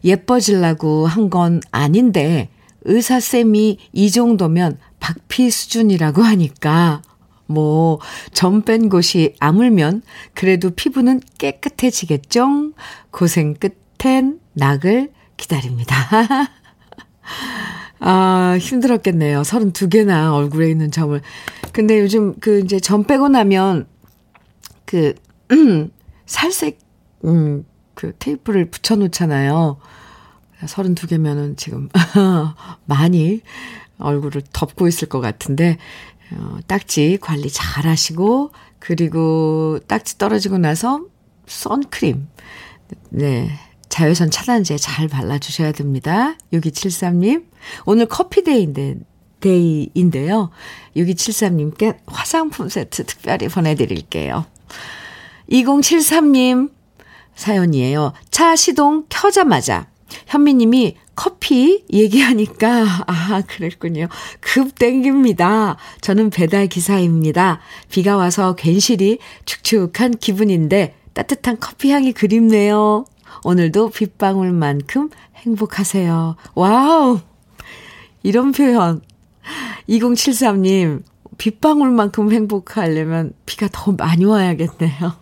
예뻐지려고 0.03 1.07
한 1.07 1.29
건 1.29 1.61
아닌데 1.71 2.49
의사쌤이 2.83 3.77
이 3.93 4.11
정도면 4.11 4.77
박피 4.99 5.49
수준이라고 5.49 6.21
하니까 6.21 7.01
뭐 7.47 7.99
점 8.33 8.61
뺀 8.63 8.89
곳이 8.89 9.35
아물면 9.39 10.01
그래도 10.33 10.69
피부는 10.71 11.21
깨끗해지겠죠? 11.37 12.71
고생 13.11 13.55
끝엔 13.55 14.39
낙을 14.53 15.11
기다립니다. 15.37 15.95
아, 18.05 18.57
힘들었겠네요. 18.59 19.43
32개나 19.43 20.33
얼굴에 20.33 20.69
있는 20.69 20.91
점을. 20.91 21.19
근데 21.71 22.01
요즘 22.01 22.37
그 22.41 22.59
이제 22.59 22.77
점 22.77 23.05
빼고 23.05 23.29
나면 23.29 23.87
그, 24.83 25.13
음, 25.51 25.89
살색, 26.27 26.79
음, 27.23 27.65
그 27.93 28.13
테이프를 28.19 28.69
붙여놓잖아요. 28.69 29.77
32개면은 30.65 31.55
지금 31.55 31.87
많이 32.85 33.41
얼굴을 33.99 34.41
덮고 34.51 34.89
있을 34.89 35.07
것 35.07 35.21
같은데, 35.21 35.77
어, 36.33 36.57
딱지 36.67 37.17
관리 37.21 37.49
잘 37.49 37.87
하시고, 37.87 38.51
그리고 38.79 39.79
딱지 39.87 40.17
떨어지고 40.17 40.57
나서 40.57 41.05
선크림. 41.45 42.27
네. 43.11 43.49
자외선 43.93 44.31
차단제 44.31 44.77
잘 44.77 45.07
발라주셔야 45.07 45.71
됩니다. 45.71 46.35
6273님. 46.51 47.45
오늘 47.85 48.07
커피데이인데, 48.07 48.95
데이인데요. 49.39 50.49
6273님께 50.95 51.97
화장품 52.07 52.69
세트 52.69 53.05
특별히 53.05 53.47
보내드릴게요. 53.49 54.47
2073님 55.51 56.71
사연이에요. 57.35 58.13
차 58.31 58.55
시동 58.55 59.05
켜자마자 59.09 59.85
현미님이 60.25 60.97
커피 61.13 61.83
얘기하니까, 61.93 63.03
아, 63.05 63.43
그랬군요. 63.45 64.07
급 64.39 64.73
땡깁니다. 64.73 65.77
저는 66.01 66.31
배달 66.31 66.65
기사입니다. 66.65 67.59
비가 67.91 68.17
와서 68.17 68.55
괜시리 68.55 69.19
축축한 69.45 70.17
기분인데 70.17 70.95
따뜻한 71.13 71.59
커피 71.59 71.91
향이 71.91 72.13
그립네요. 72.13 73.05
오늘도 73.43 73.89
빗방울만큼 73.89 75.09
행복하세요. 75.35 76.35
Wow! 76.55 77.19
이런 78.23 78.51
표현. 78.51 79.01
2073님, 79.89 81.03
빗방울만큼 81.37 82.31
행복하려면 82.31 83.33
비가 83.45 83.67
더 83.71 83.91
많이 83.91 84.23
와야겠네요. 84.23 85.13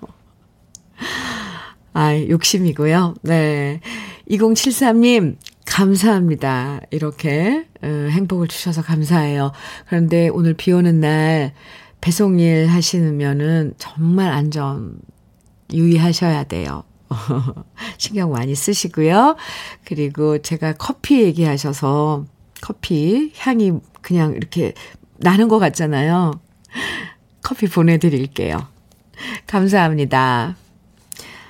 아, 1.94 2.16
욕심이고요. 2.16 3.16
네. 3.24 3.82
2073님, 4.30 5.38
감사합니다. 5.66 6.82
이렇게 6.92 7.66
어, 7.82 7.88
행복을 7.88 8.48
주셔서 8.48 8.82
감사해요. 8.82 9.52
그런데 9.88 10.30
오늘 10.30 10.54
비 10.54 10.72
오는 10.72 11.00
날 11.00 11.54
배송일 12.02 12.68
하시면은 12.68 13.74
정말 13.78 14.32
안전 14.32 15.00
유의하셔야 15.74 16.44
돼요. 16.44 16.84
신경 17.98 18.32
많이 18.32 18.56
쓰시고요. 18.56 19.36
그리고 19.86 20.42
제가 20.42 20.74
커피 20.74 21.22
얘기하셔서 21.22 22.26
커피 22.62 23.32
향이 23.38 23.74
그냥 24.02 24.34
이렇게 24.34 24.74
나는 25.18 25.48
것 25.48 25.60
같잖아요. 25.60 26.40
커피 27.42 27.68
보내드릴게요. 27.68 28.68
감사합니다. 29.48 30.56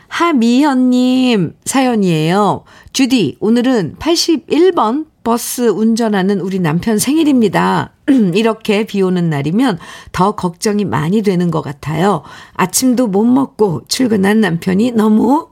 하미현님 0.07 1.55
사연이에요. 1.63 2.65
주디, 2.91 3.37
오늘은 3.39 3.95
81번 3.97 5.05
버스 5.23 5.69
운전하는 5.69 6.39
우리 6.41 6.59
남편 6.59 6.97
생일입니다. 6.97 7.93
이렇게 8.33 8.85
비 8.85 9.01
오는 9.01 9.29
날이면 9.29 9.77
더 10.11 10.31
걱정이 10.35 10.83
많이 10.83 11.21
되는 11.21 11.49
것 11.51 11.61
같아요. 11.61 12.23
아침도 12.55 13.07
못 13.07 13.23
먹고 13.23 13.83
출근한 13.87 14.41
남편이 14.41 14.91
너무 14.91 15.50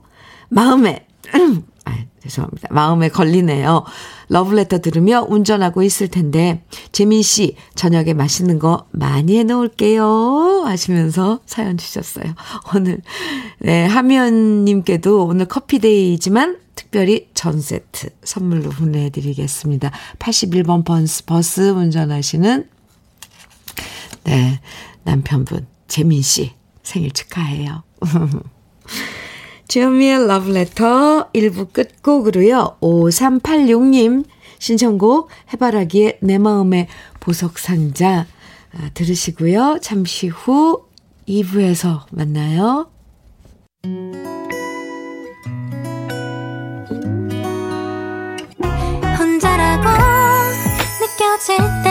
마음에, 0.50 1.06
아, 1.84 1.96
죄송합니다. 2.22 2.68
마음에 2.70 3.08
걸리네요. 3.08 3.84
러브레터 4.28 4.78
들으며 4.78 5.26
운전하고 5.28 5.82
있을 5.82 6.08
텐데, 6.08 6.62
재민 6.92 7.22
씨, 7.22 7.56
저녁에 7.74 8.12
맛있는 8.12 8.58
거 8.58 8.86
많이 8.90 9.38
해 9.38 9.44
놓을게요. 9.44 10.64
하시면서 10.66 11.40
사연 11.46 11.78
주셨어요. 11.78 12.34
오늘, 12.74 13.00
네, 13.58 13.86
하면님께도 13.86 15.24
오늘 15.24 15.46
커피데이지만 15.46 16.58
특별히 16.74 17.28
전 17.34 17.60
세트 17.60 18.10
선물로 18.22 18.70
보내드리겠습니다. 18.70 19.90
81번 20.18 20.84
버스, 20.84 21.24
버스 21.24 21.70
운전하시는, 21.70 22.68
네, 24.24 24.60
남편분, 25.04 25.66
재민 25.88 26.22
씨, 26.22 26.52
생일 26.82 27.12
축하해요. 27.12 27.82
주현미의 29.70 30.26
러브레터 30.26 31.30
1부 31.32 31.72
끝곡으로요. 31.72 32.78
5386님 32.80 34.24
신청곡 34.58 35.28
해바라기의 35.52 36.18
내 36.22 36.38
마음의 36.38 36.88
보석상자 37.20 38.26
아, 38.72 38.90
들으시고요. 38.94 39.78
잠시 39.80 40.26
후 40.26 40.86
2부에서 41.28 42.00
만나요. 42.10 42.90
혼자라고 49.18 49.88
느껴질 51.00 51.58
때 51.84 51.90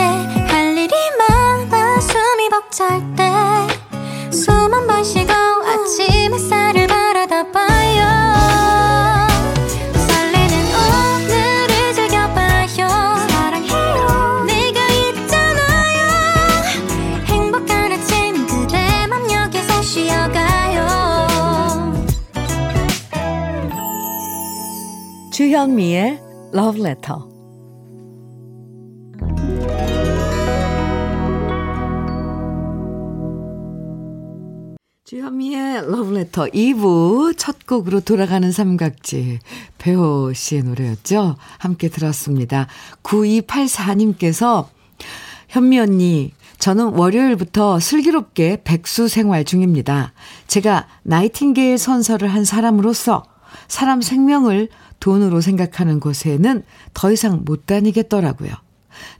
할 0.50 0.76
일이 0.76 0.94
많아 1.18 2.00
숨이 2.00 2.48
벅찰 2.50 3.00
때 3.16 3.19
주현미의 25.50 26.20
Love 26.54 26.80
Letter. 26.80 27.18
주현미의 35.04 35.78
Love 35.78 36.16
Letter 36.16 36.50
2부 36.52 37.36
첫 37.36 37.66
곡으로 37.66 37.98
돌아가는 37.98 38.52
삼각지 38.52 39.40
배호 39.78 40.32
씨의 40.32 40.62
노래였죠. 40.62 41.34
함께 41.58 41.88
들었습니다. 41.88 42.68
9284님께서 43.02 44.68
현미 45.48 45.80
언니 45.80 46.32
저는 46.60 46.94
월요일부터 46.94 47.80
슬기롭게 47.80 48.62
백수 48.62 49.08
생활 49.08 49.44
중입니다. 49.44 50.12
제가 50.46 50.86
나이팅게일 51.02 51.76
선서를 51.76 52.28
한 52.28 52.44
사람으로서 52.44 53.24
사람 53.66 54.00
생명을 54.00 54.68
돈으로 55.00 55.40
생각하는 55.40 55.98
곳에는 56.00 56.62
더 56.94 57.10
이상 57.10 57.42
못 57.44 57.66
다니겠더라고요. 57.66 58.52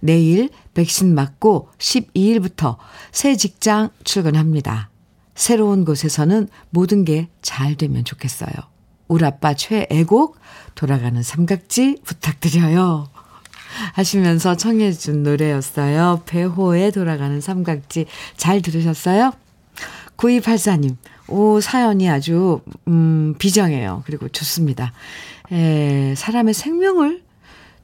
내일 0.01 0.51
백신 0.75 1.15
맞고 1.15 1.71
12일부터 1.79 2.77
새 3.13 3.37
직장 3.37 3.91
출근합니다. 4.05 4.91
새로운 5.35 5.85
곳에서는 5.85 6.49
모든 6.71 7.05
게 7.05 7.29
잘 7.41 7.75
되면 7.77 8.05
좋겠어요. 8.05 8.51
우리 9.09 9.25
아빠 9.25 9.55
최애곡 9.55 10.39
돌아가는 10.75 11.21
삼각지 11.23 11.99
부탁드려요. 12.05 13.09
하시면서 13.95 14.57
청해준 14.57 15.23
노래였어요. 15.23 16.23
배호의 16.27 16.93
돌아가는 16.93 17.41
삼각지 17.41 18.07
잘 18.37 18.63
들으셨어요? 18.63 19.33
9284님, 20.21 20.97
오, 21.29 21.61
사연이 21.61 22.11
아주, 22.11 22.61
음, 22.89 23.35
비장해요. 23.39 24.03
그리고 24.05 24.29
좋습니다. 24.29 24.93
에, 25.51 26.15
사람의 26.15 26.53
생명을 26.53 27.23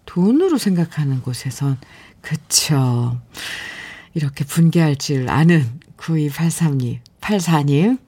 돈으로 0.05 0.59
생각하는 0.59 1.23
곳에선, 1.23 1.79
그쵸. 2.21 3.19
이렇게 4.13 4.45
분개할 4.45 4.97
줄 4.97 5.31
아는 5.31 5.65
9283님, 5.97 6.99
84님. 7.23 7.99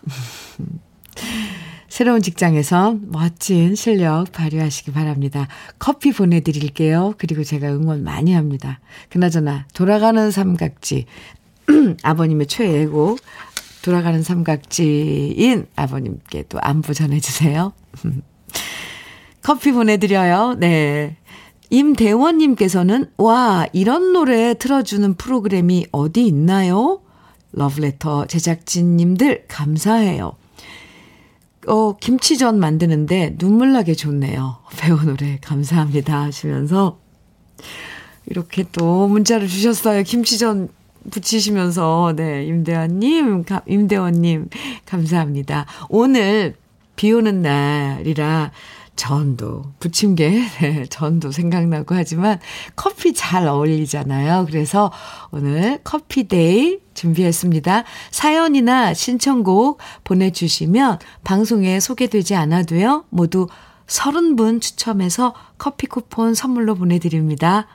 새로운 1.88 2.20
직장에서 2.20 2.98
멋진 3.00 3.74
실력 3.74 4.30
발휘하시기 4.32 4.92
바랍니다. 4.92 5.48
커피 5.78 6.12
보내드릴게요. 6.12 7.14
그리고 7.16 7.42
제가 7.42 7.68
응원 7.68 8.04
많이 8.04 8.34
합니다. 8.34 8.78
그나저나, 9.08 9.66
돌아가는 9.72 10.30
삼각지. 10.30 11.06
아버님의 12.02 12.46
최애곡, 12.46 13.18
돌아가는 13.82 14.22
삼각지인 14.22 15.66
아버님께 15.76 16.44
또 16.48 16.58
안부 16.60 16.94
전해주세요. 16.94 17.72
커피 19.42 19.72
보내드려요. 19.72 20.56
네. 20.58 21.16
임대원님께서는, 21.70 23.10
와, 23.18 23.66
이런 23.72 24.12
노래 24.12 24.54
틀어주는 24.54 25.14
프로그램이 25.14 25.86
어디 25.92 26.26
있나요? 26.26 27.02
러브레터 27.52 28.26
제작진님들 28.26 29.44
감사해요. 29.48 30.32
어, 31.66 31.96
김치전 31.96 32.58
만드는데 32.58 33.36
눈물 33.36 33.72
나게 33.72 33.94
좋네요. 33.94 34.58
배우 34.78 34.98
노래 35.02 35.38
감사합니다 35.42 36.22
하시면서 36.22 36.98
이렇게 38.26 38.64
또 38.72 39.08
문자를 39.08 39.48
주셨어요. 39.48 40.02
김치전 40.02 40.68
붙이시면서, 41.10 42.14
네, 42.16 42.44
임대원님, 42.44 43.44
임대원님, 43.66 44.48
감사합니다. 44.86 45.66
오늘 45.88 46.54
비 46.96 47.12
오는 47.12 47.42
날이라 47.42 48.50
전도, 48.96 49.62
부침개, 49.78 50.28
네, 50.60 50.86
전도 50.86 51.30
생각나고 51.30 51.94
하지만 51.94 52.40
커피 52.74 53.14
잘 53.14 53.46
어울리잖아요. 53.46 54.46
그래서 54.46 54.90
오늘 55.30 55.78
커피데이 55.84 56.80
준비했습니다. 56.94 57.84
사연이나 58.10 58.94
신청곡 58.94 59.78
보내주시면 60.02 60.98
방송에 61.22 61.78
소개되지 61.78 62.34
않아도요, 62.34 63.04
모두 63.10 63.46
30분 63.86 64.60
추첨해서 64.60 65.32
커피 65.56 65.86
쿠폰 65.86 66.34
선물로 66.34 66.74
보내드립니다. 66.74 67.68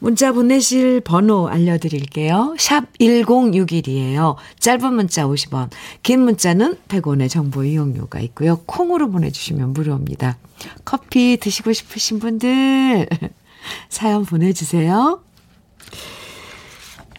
문자 0.00 0.32
보내실 0.32 1.00
번호 1.02 1.48
알려드릴게요. 1.48 2.56
샵 2.58 2.90
1061이에요. 2.98 4.34
짧은 4.58 4.94
문자 4.94 5.26
50원, 5.26 5.70
긴 6.02 6.20
문자는 6.20 6.78
100원의 6.88 7.28
정보 7.28 7.64
이용료가 7.64 8.20
있고요. 8.20 8.56
콩으로 8.66 9.10
보내주시면 9.10 9.74
무료입니다. 9.74 10.38
커피 10.84 11.36
드시고 11.36 11.72
싶으신 11.74 12.18
분들 12.18 13.08
사연 13.90 14.24
보내주세요. 14.24 15.22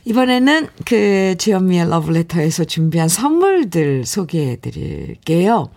이번에는 0.04 0.68
그 0.86 1.36
주현미의 1.38 1.88
러브레터에서 1.88 2.64
준비한 2.64 3.08
선물들 3.08 4.06
소개해 4.06 4.56
드릴게요. 4.56 5.70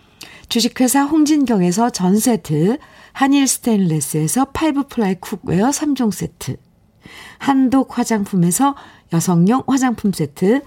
주식회사 0.48 1.04
홍진경에서 1.04 1.90
전 1.90 2.18
세트, 2.18 2.78
한일 3.12 3.46
스테인레스에서 3.46 4.46
five 4.46 4.84
ply 4.88 5.16
cookware 5.16 5.68
3종 5.68 6.10
세트, 6.10 6.56
한독 7.38 7.98
화장품에서 7.98 8.74
여성용 9.12 9.64
화장품 9.66 10.12
세트, 10.12 10.62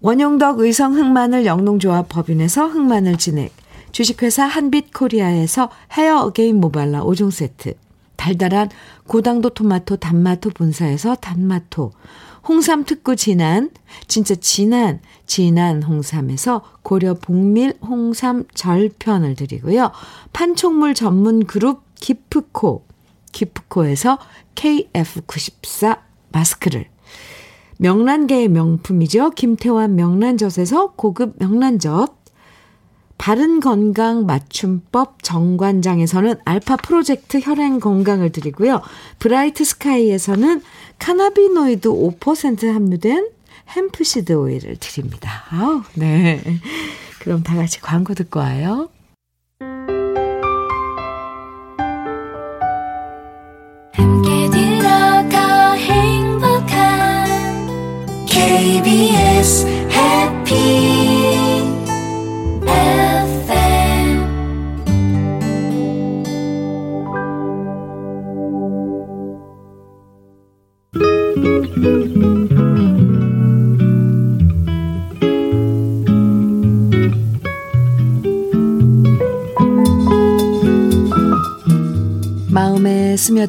원용덕 0.00 0.60
의성 0.60 0.94
흑마늘 0.94 1.46
영농조합 1.46 2.08
법인에서 2.08 2.68
흑마늘 2.68 3.16
진액, 3.16 3.52
주식회사 3.92 4.44
한빛코리아에서 4.44 5.70
헤어 5.92 6.18
어게인 6.20 6.60
모발라 6.60 7.02
5종 7.04 7.30
세트, 7.30 7.74
달달한 8.16 8.68
고당도 9.06 9.50
토마토 9.50 9.96
단마토 9.96 10.50
본사에서 10.50 11.14
단마토, 11.16 11.92
홍삼 12.46 12.84
특구 12.84 13.16
진한, 13.16 13.70
진짜 14.06 14.34
진한, 14.34 15.00
진한 15.26 15.82
홍삼에서 15.82 16.62
고려 16.82 17.14
복밀 17.14 17.74
홍삼 17.80 18.44
절편을 18.52 19.34
드리고요. 19.34 19.90
판촉물 20.32 20.94
전문 20.94 21.46
그룹 21.46 21.82
기프코, 21.94 22.84
기프코에서 23.34 24.18
KF94 24.54 25.98
마스크를 26.32 26.86
명란계의 27.78 28.48
명품이죠. 28.48 29.30
김태환 29.30 29.96
명란젓에서 29.96 30.92
고급 30.92 31.34
명란젓. 31.38 32.24
바른 33.18 33.60
건강 33.60 34.26
맞춤법 34.26 35.22
정관장에서는 35.22 36.34
알파 36.44 36.76
프로젝트 36.76 37.40
혈행 37.40 37.80
건강을 37.80 38.32
드리고요. 38.32 38.82
브라이트 39.18 39.64
스카이에서는 39.64 40.62
카나비노이드 40.98 41.88
5% 41.88 42.72
함유된 42.72 43.30
햄프시드 43.70 44.32
오일을 44.32 44.76
드립니다. 44.76 45.44
아우, 45.50 45.82
네. 45.94 46.42
그럼 47.20 47.42
다 47.42 47.54
같이 47.54 47.80
광고 47.80 48.14
듣고 48.14 48.40
와요. 48.40 48.88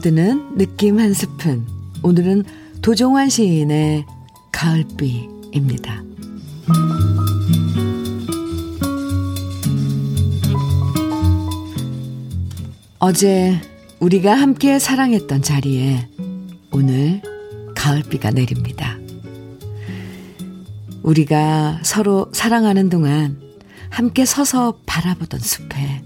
스며드는 0.06 0.58
느낌 0.58 1.00
한 1.00 1.14
스푼. 1.14 1.66
오늘은 2.04 2.44
도종환 2.82 3.30
시인의 3.30 4.06
가을비입니다. 4.52 6.04
어제 13.00 13.60
우리가 14.00 14.36
함께 14.36 14.78
사랑했던 14.78 15.42
자리에 15.42 16.08
오늘 16.72 17.22
가을비가 17.76 18.30
내립니다. 18.30 19.00
우리가 21.02 21.80
서로 21.84 22.30
사랑하는 22.32 22.90
동안 22.90 23.42
함께 23.90 24.26
서서 24.26 24.78
바라보던 24.86 25.40
숲에 25.40 26.04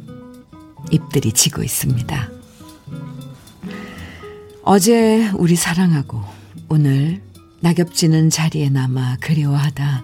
잎들이 0.92 1.34
지고 1.34 1.64
있습니다. 1.64 2.38
어제 4.71 5.27
우리 5.29 5.55
사랑하고 5.55 6.21
오늘 6.69 7.23
낙엽지는 7.62 8.29
자리에 8.29 8.69
남아 8.69 9.17
그리워하다. 9.19 10.03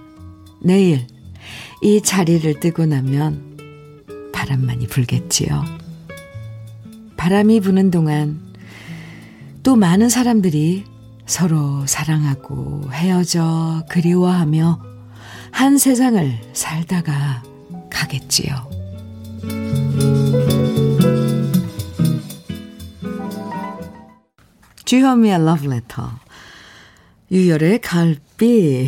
내일 0.64 1.06
이 1.84 2.02
자리를 2.02 2.60
뜨고 2.60 2.88
나면 2.88 4.32
바람만이 4.34 4.88
불겠지요. 4.88 5.64
바람이 7.16 7.60
부는 7.60 7.92
동안 7.92 8.42
또 9.62 9.76
많은 9.76 10.10
사람들이 10.10 10.86
서로 11.28 11.86
사랑하고 11.86 12.92
헤어져 12.92 13.84
그리워하며 13.92 14.82
한 15.52 15.78
세상을 15.78 16.42
살다가 16.54 17.44
가겠지요. 17.92 19.85
주현미의 24.86 25.44
러브레터 25.44 26.12
유열의 27.32 27.82
가을비 27.82 28.88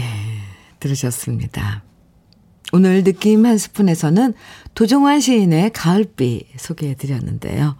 들으셨습니다. 0.80 1.84
오늘 2.72 3.04
느낌 3.04 3.48
한 3.48 3.58
스푼에서는 3.58 4.36
도종환 4.76 5.20
시인의 5.20 5.72
가을비 5.74 6.46
소개해 6.56 6.96
드렸는데요. 6.96 7.76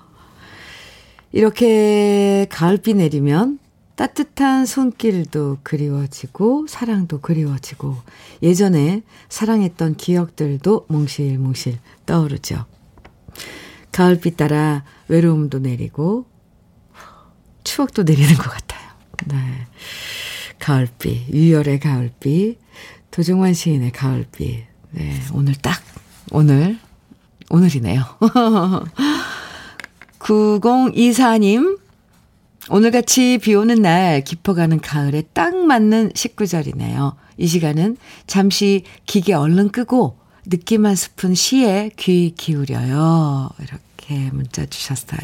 이렇게 1.32 2.48
가을비 2.50 2.96
내리면 2.96 3.60
따뜻한 3.96 4.66
손길도 4.66 5.60
그리워지고 5.62 6.66
사랑도 6.68 7.20
그리워지고 7.22 7.98
예전에 8.42 9.04
사랑했던 9.30 9.96
기억들도 9.96 10.86
몽실몽실 10.88 11.78
떠오르죠. 12.08 12.66
가을빛 13.92 14.38
따라 14.38 14.84
외로움도 15.08 15.60
내리고 15.60 16.26
추억도 17.68 18.04
내리는 18.04 18.34
것 18.36 18.50
같아요. 18.50 18.82
네. 19.26 19.36
가을비, 20.58 21.28
유열의 21.34 21.82
가을비, 21.82 22.58
도종환 23.12 23.54
시인의 23.54 23.92
가을비. 23.92 24.64
네, 24.92 25.22
오늘 25.34 25.54
딱, 25.56 25.82
오늘, 26.32 26.80
오늘이네요. 27.50 28.02
9024님, 30.20 31.80
오늘같이 32.70 33.38
비 33.38 33.54
오는 33.54 33.82
날 33.82 34.24
깊어가는 34.24 34.80
가을에 34.80 35.24
딱 35.34 35.54
맞는 35.56 36.14
식구절이네요. 36.16 37.18
이 37.38 37.48
시간은 37.48 37.98
잠시 38.28 38.84
기계 39.06 39.34
얼른 39.34 39.70
끄고 39.72 40.18
느낌 40.50 40.86
한 40.86 40.96
스푼 40.96 41.36
시에 41.36 41.92
귀 41.98 42.34
기울여요. 42.36 43.50
이렇게 43.60 44.32
문자 44.32 44.66
주셨어요. 44.66 45.20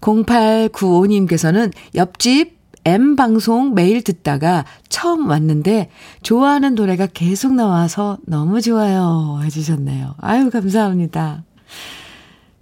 0895님께서는 0.00 1.72
옆집 1.94 2.56
M 2.84 3.16
방송 3.16 3.74
매일 3.74 4.04
듣다가 4.04 4.64
처음 4.88 5.28
왔는데 5.28 5.90
좋아하는 6.22 6.76
노래가 6.76 7.06
계속 7.06 7.52
나와서 7.52 8.18
너무 8.26 8.60
좋아요 8.60 9.40
해주셨네요. 9.42 10.14
아유, 10.18 10.50
감사합니다. 10.50 11.42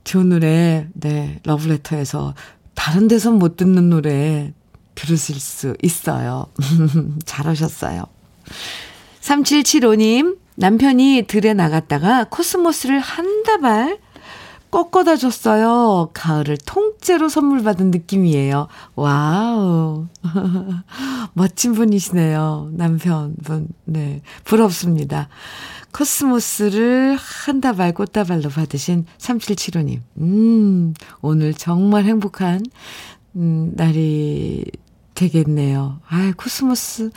좋은 0.04 0.30
노래, 0.30 0.88
네, 0.94 1.40
러브레터에서 1.44 2.34
다른 2.74 3.06
데선 3.06 3.38
못 3.38 3.56
듣는 3.56 3.90
노래 3.90 4.54
들으실 4.94 5.38
수 5.38 5.76
있어요. 5.82 6.46
잘하셨어요. 7.26 8.04
3775님, 9.20 10.38
남편이 10.56 11.24
들에 11.28 11.52
나갔다가 11.52 12.24
코스모스를 12.24 12.98
한 12.98 13.42
다발 13.42 13.98
꺾어다 14.74 15.14
줬어요. 15.14 16.10
가을을 16.14 16.56
통째로 16.56 17.28
선물 17.28 17.62
받은 17.62 17.92
느낌이에요. 17.92 18.66
Wow. 18.96 20.08
멋진 21.32 21.74
분이시네요. 21.74 22.72
남편분. 22.72 23.68
네. 23.84 24.20
부럽습니다. 24.42 25.28
코스모스를 25.92 27.16
한 27.16 27.60
다발 27.60 27.92
꽃다발로 27.92 28.48
받으신 28.48 29.06
3775님. 29.18 30.00
음, 30.18 30.92
오늘 31.20 31.54
정말 31.54 32.02
행복한, 32.02 32.60
음, 33.36 33.70
날이 33.76 34.64
되겠네요. 35.14 36.00
아 36.08 36.32
코스모스. 36.36 37.10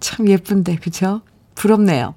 참 0.00 0.28
예쁜데, 0.28 0.78
그쵸? 0.82 1.20
부럽네요. 1.54 2.16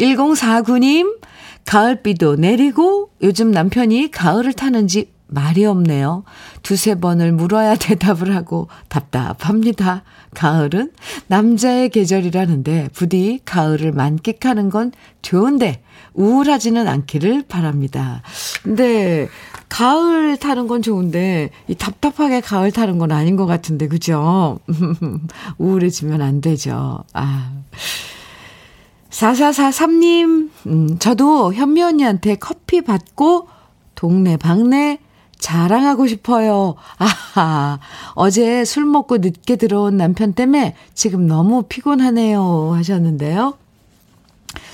1049님, 0.00 1.20
가을비도 1.64 2.36
내리고 2.36 3.10
요즘 3.22 3.50
남편이 3.50 4.10
가을을 4.10 4.52
타는지 4.52 5.12
말이 5.26 5.64
없네요. 5.64 6.24
두세 6.62 6.96
번을 6.96 7.32
물어야 7.32 7.76
대답을 7.76 8.34
하고 8.34 8.68
답답합니다. 8.88 10.04
가을은 10.34 10.92
남자의 11.26 11.88
계절이라는데 11.88 12.90
부디 12.92 13.40
가을을 13.44 13.92
만끽하는 13.92 14.70
건 14.70 14.92
좋은데 15.22 15.82
우울하지는 16.12 16.86
않기를 16.86 17.44
바랍니다. 17.48 18.22
근데 18.62 19.28
가을 19.68 20.36
타는 20.36 20.68
건 20.68 20.82
좋은데 20.82 21.50
이 21.66 21.74
답답하게 21.74 22.40
가을 22.40 22.70
타는 22.70 22.98
건 22.98 23.10
아닌 23.10 23.34
것 23.36 23.46
같은데 23.46 23.88
그죠? 23.88 24.60
우울해지면 25.58 26.20
안 26.22 26.40
되죠. 26.40 27.02
아. 27.12 27.52
4443님, 29.14 30.50
음, 30.66 30.98
저도 30.98 31.54
현미 31.54 31.82
언니한테 31.82 32.34
커피 32.34 32.80
받고 32.80 33.48
동네 33.94 34.36
방네 34.36 34.98
자랑하고 35.38 36.08
싶어요. 36.08 36.74
아하, 36.96 37.78
어제 38.14 38.64
술 38.64 38.86
먹고 38.86 39.18
늦게 39.18 39.56
들어온 39.56 39.96
남편 39.96 40.32
때문에 40.32 40.74
지금 40.94 41.26
너무 41.26 41.62
피곤하네요. 41.62 42.72
하셨는데요. 42.74 43.56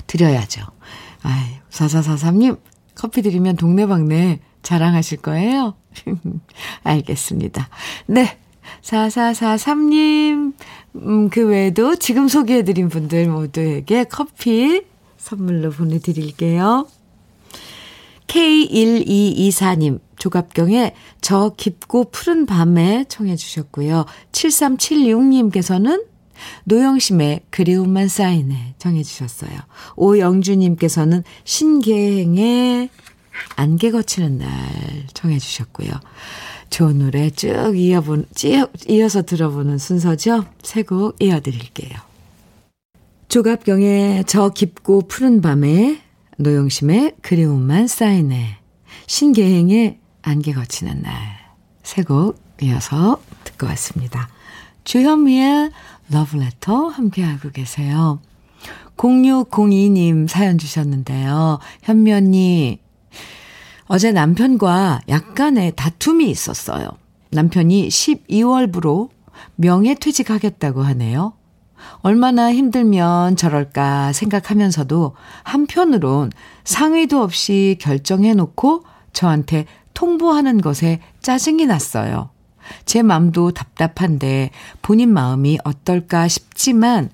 드려야죠. 0.07 0.65
아이, 1.21 1.59
4443님, 1.69 2.57
커피 2.95 3.21
드리면 3.21 3.57
동네방네 3.57 4.39
자랑하실 4.63 5.19
거예요? 5.19 5.75
알겠습니다. 6.83 7.69
네. 8.07 8.37
4443님, 8.81 10.53
음, 10.95 11.29
그 11.29 11.47
외에도 11.47 11.95
지금 11.95 12.27
소개해드린 12.27 12.89
분들 12.89 13.27
모두에게 13.27 14.05
커피 14.05 14.81
선물로 15.17 15.71
보내드릴게요. 15.71 16.87
K1224님, 18.27 19.99
조갑경의 20.17 20.93
저 21.19 21.53
깊고 21.57 22.11
푸른 22.11 22.45
밤에 22.45 23.05
청해주셨고요. 23.09 24.05
7376님께서는 24.31 26.05
노영심의 26.63 27.41
그리움만 27.49 28.07
쌓이네 28.07 28.75
정해주셨어요. 28.77 29.51
오영주님께서는 29.95 31.23
신계행의 31.43 32.89
안개 33.55 33.91
거치는 33.91 34.39
날 34.39 34.49
정해주셨고요. 35.13 35.89
좋은 36.71 36.97
노래 36.99 37.29
쭉 37.29 37.73
이어본, 37.77 38.25
이어서 38.89 39.21
들어보는 39.21 39.77
순서죠. 39.77 40.45
세 40.63 40.81
곡 40.83 41.21
이어드릴게요. 41.21 41.99
조갑경의 43.27 44.23
저 44.25 44.49
깊고 44.49 45.01
푸른 45.07 45.41
밤에 45.41 46.01
노영심의 46.37 47.17
그리움만 47.21 47.87
쌓이네 47.87 48.57
신계행의 49.07 49.99
안개 50.23 50.53
거치는 50.53 51.01
날 51.03 51.41
세 51.83 52.03
곡 52.03 52.39
이어서 52.61 53.21
듣고 53.43 53.67
왔습니다. 53.67 54.29
주현미의 54.83 55.71
러브레터 56.09 56.87
함께하고 56.87 57.49
계세요. 57.51 58.19
0602님 58.97 60.27
사연 60.27 60.57
주셨는데요. 60.57 61.59
언니, 61.87 62.79
어제 63.93 64.13
남편과 64.13 65.01
약간의 65.09 65.73
다툼이 65.75 66.29
있었어요. 66.29 66.91
남편이 67.31 67.89
12월부로 67.89 69.09
명예퇴직하겠다고 69.57 70.81
하네요. 70.81 71.33
얼마나 71.97 72.53
힘들면 72.53 73.35
저럴까 73.35 74.13
생각하면서도 74.13 75.13
한편으론 75.43 76.31
상의도 76.63 77.21
없이 77.21 77.75
결정해놓고 77.81 78.85
저한테 79.11 79.65
통보하는 79.93 80.61
것에 80.61 81.01
짜증이 81.21 81.65
났어요. 81.65 82.29
제 82.85 83.01
마음도 83.01 83.51
답답한데 83.51 84.51
본인 84.81 85.11
마음이 85.11 85.57
어떨까 85.65 86.29
싶지만 86.29 87.09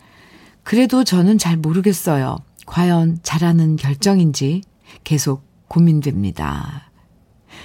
그래도 0.61 1.03
저는 1.03 1.39
잘 1.39 1.57
모르겠어요. 1.57 2.37
과연 2.67 3.17
잘하는 3.23 3.77
결정인지 3.77 4.61
계속 5.03 5.46
고민됩니다. 5.67 6.89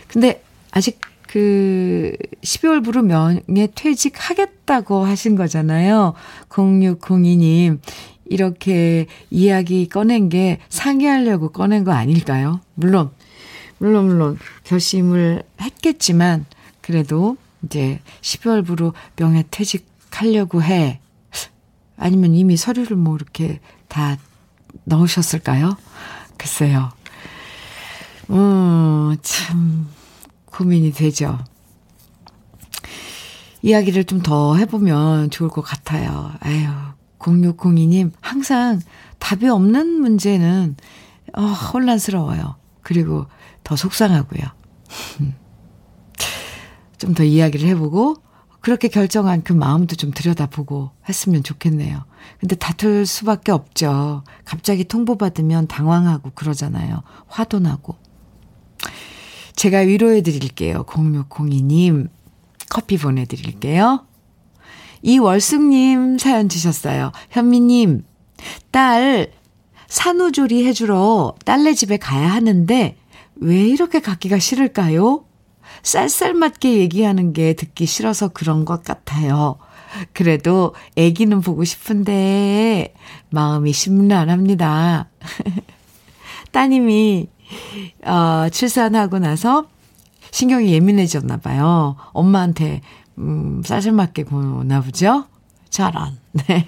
근데 0.08 0.42
아직 0.70 1.00
그 1.26 2.14
12월부로 2.42 3.02
명예 3.04 3.68
퇴직하겠다고 3.74 5.04
하신 5.04 5.36
거잖아요. 5.36 6.14
0602님. 6.48 7.80
이렇게 8.26 9.06
이야기 9.30 9.88
꺼낸 9.88 10.28
게 10.28 10.58
상의하려고 10.68 11.50
꺼낸 11.50 11.84
거 11.84 11.92
아닐까요? 11.92 12.60
물론, 12.74 13.10
물론, 13.78 14.06
물론, 14.06 14.38
결심을 14.64 15.42
했겠지만, 15.60 16.46
그래도 16.80 17.36
이제 17.64 18.00
12월부로 18.20 18.92
명예 19.16 19.44
퇴직하려고 19.50 20.62
해. 20.62 21.00
아니면 21.96 22.34
이미 22.34 22.56
서류를 22.56 22.96
뭐 22.96 23.16
이렇게 23.16 23.60
다 23.88 24.18
넣으셨을까요? 24.84 25.76
글쎄요. 26.36 26.90
음, 28.32 29.16
참, 29.22 29.88
고민이 30.46 30.92
되죠. 30.92 31.38
이야기를 33.62 34.04
좀 34.04 34.22
더 34.22 34.56
해보면 34.56 35.30
좋을 35.30 35.50
것 35.50 35.62
같아요. 35.62 36.32
아유, 36.40 36.68
0602님, 37.18 38.12
항상 38.20 38.80
답이 39.18 39.48
없는 39.48 40.00
문제는, 40.00 40.76
어, 41.34 41.42
혼란스러워요. 41.42 42.56
그리고 42.82 43.26
더 43.64 43.76
속상하고요. 43.76 44.42
좀 46.98 47.14
더 47.14 47.24
이야기를 47.24 47.68
해보고, 47.70 48.16
그렇게 48.60 48.86
결정한 48.88 49.42
그 49.42 49.52
마음도 49.52 49.96
좀 49.96 50.12
들여다보고 50.12 50.90
했으면 51.08 51.42
좋겠네요. 51.42 52.04
근데 52.38 52.54
다툴 52.54 53.06
수밖에 53.06 53.50
없죠. 53.50 54.22
갑자기 54.44 54.84
통보받으면 54.84 55.66
당황하고 55.66 56.30
그러잖아요. 56.34 57.02
화도 57.26 57.58
나고. 57.58 57.96
제가 59.56 59.78
위로해 59.78 60.22
드릴게요. 60.22 60.84
0602님. 60.84 62.08
커피 62.68 62.96
보내드릴게요. 62.96 64.06
이월숙님 65.02 66.18
사연 66.18 66.48
주셨어요. 66.48 67.12
현미님, 67.30 68.04
딸 68.70 69.32
산후조리 69.88 70.64
해주러 70.66 71.34
딸네 71.44 71.74
집에 71.74 71.98
가야 71.98 72.32
하는데 72.32 72.96
왜 73.36 73.68
이렇게 73.68 74.00
갖기가 74.00 74.38
싫을까요? 74.38 75.24
쌀쌀맞게 75.82 76.78
얘기하는 76.78 77.32
게 77.32 77.54
듣기 77.54 77.86
싫어서 77.86 78.28
그런 78.28 78.64
것 78.64 78.84
같아요. 78.84 79.58
그래도 80.12 80.74
아기는 80.96 81.40
보고 81.40 81.64
싶은데 81.64 82.94
마음이 83.30 83.72
심란합니다. 83.72 85.10
따님이 86.52 87.28
어, 88.04 88.48
출산하고 88.50 89.18
나서 89.18 89.66
신경이 90.30 90.72
예민해졌나 90.72 91.38
봐요. 91.38 91.96
엄마한테 92.12 92.80
음, 93.18 93.62
쌀쌀맞게 93.64 94.24
구나 94.24 94.80
보죠? 94.80 95.24
저런. 95.70 96.18
네. 96.32 96.66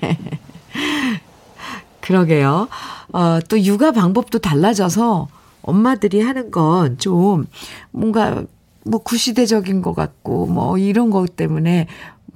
그러게요. 2.00 2.68
어, 3.12 3.38
또 3.48 3.60
육아 3.62 3.92
방법도 3.92 4.38
달라져서 4.40 5.28
엄마들이 5.62 6.20
하는 6.20 6.50
건 6.50 6.98
좀 6.98 7.46
뭔가 7.90 8.44
뭐 8.84 9.00
구시대적인 9.02 9.80
것 9.80 9.94
같고 9.94 10.46
뭐 10.46 10.76
이런 10.76 11.08
것 11.10 11.36
때문에 11.36 11.86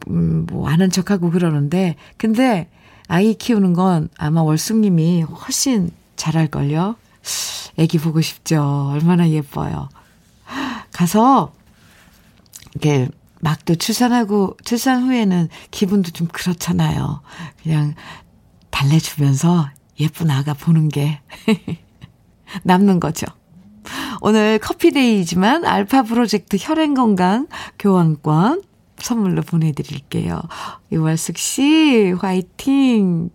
음, 0.09 0.47
뭐 0.51 0.69
아는 0.69 0.89
척하고 0.91 1.31
그러는데 1.31 1.97
근데 2.17 2.69
아이 3.09 3.35
키우는 3.35 3.75
건 3.75 4.09
아마 4.17 4.43
월숙님이 4.43 5.23
훨씬 5.23 5.91
잘할걸요. 6.17 6.97
애기 7.77 7.99
보고 7.99 8.21
싶죠. 8.21 8.91
얼마나 8.93 9.29
예뻐요. 9.29 9.89
가서 10.93 11.53
이렇게 12.75 13.09
막 13.41 13.65
또 13.65 13.75
출산하고 13.75 14.57
출산 14.65 15.03
후에는 15.05 15.49
기분도 15.71 16.11
좀 16.11 16.27
그렇잖아요. 16.27 17.21
그냥 17.63 17.95
달래주면서 18.71 19.69
예쁜 20.01 20.31
아가 20.31 20.55
보는 20.55 20.89
게 20.89 21.21
남는 22.65 22.99
거죠. 22.99 23.27
오늘 24.21 24.59
커피데이지만 24.59 25.65
알파 25.65 26.03
프로젝트 26.03 26.57
혈행건강 26.59 27.49
교환권 27.79 28.63
선물로 28.99 29.43
보내드릴게요. 29.43 30.41
이월숙 30.91 31.39
씨, 31.39 32.13
화이팅! 32.19 33.31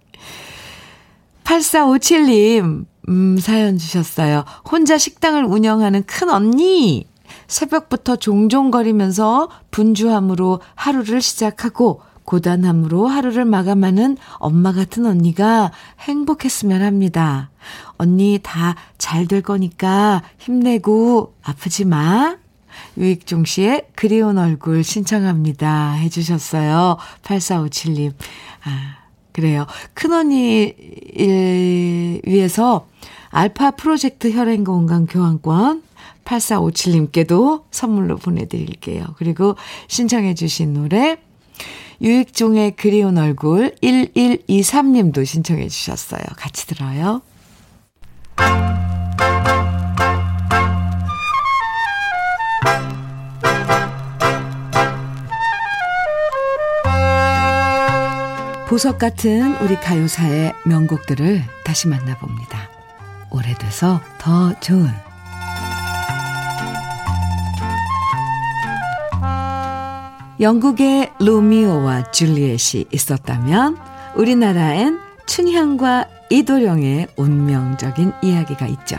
8457님, 1.44 2.86
음, 3.10 3.38
사연 3.38 3.78
주셨어요. 3.78 4.46
혼자 4.70 4.98
식당을 4.98 5.44
운영하는 5.44 6.04
큰 6.06 6.30
언니! 6.30 7.08
새벽부터 7.48 8.16
종종거리면서 8.16 9.50
분주함으로 9.72 10.62
하루를 10.76 11.22
시작하고 11.22 12.02
고단함으로 12.24 13.08
하루를 13.08 13.44
마감하는 13.44 14.18
엄마 14.36 14.72
같은 14.72 15.06
언니가 15.06 15.72
행복했으면 16.00 16.82
합니다. 16.82 17.50
언니 17.98 18.40
다 18.42 18.76
잘 18.98 19.28
될 19.28 19.42
거니까 19.42 20.24
힘내고 20.38 21.36
아프지 21.44 21.84
마. 21.86 22.38
유익종 22.98 23.46
씨의 23.46 23.88
그리운 23.96 24.38
얼굴 24.38 24.84
신청합니다. 24.84 25.92
해주셨어요. 25.94 26.98
8457님. 27.24 28.14
아, 28.64 28.96
그래요. 29.34 29.66
큰언니 29.94 30.74
위해서 32.26 32.88
알파 33.34 33.72
프로젝트 33.72 34.32
혈행 34.32 34.64
건강 34.64 35.08
교환권 35.08 35.82
8457님께도 36.24 37.64
선물로 37.72 38.18
보내드릴게요. 38.18 39.16
그리고 39.18 39.56
신청해주신 39.88 40.74
노래 40.74 41.18
유익종의 42.00 42.76
그리운 42.76 43.18
얼굴 43.18 43.76
1123님도 43.82 45.26
신청해 45.26 45.68
주셨어요. 45.68 46.22
같이 46.38 46.68
들어요. 46.68 47.22
보석 58.70 59.00
같은 59.00 59.56
우리 59.58 59.76
가요사의 59.76 60.54
명곡들을 60.66 61.44
다시 61.64 61.88
만나봅니다. 61.88 62.73
오래돼서 63.34 64.00
더 64.20 64.58
좋은 64.60 64.88
영국의 70.40 71.12
로미오와 71.20 72.12
줄리엣이 72.12 72.86
있었다면 72.92 73.78
우리나라엔 74.16 75.00
춘향과 75.26 76.08
이도령의 76.30 77.08
운명적인 77.16 78.14
이야기가 78.22 78.68
있죠. 78.68 78.98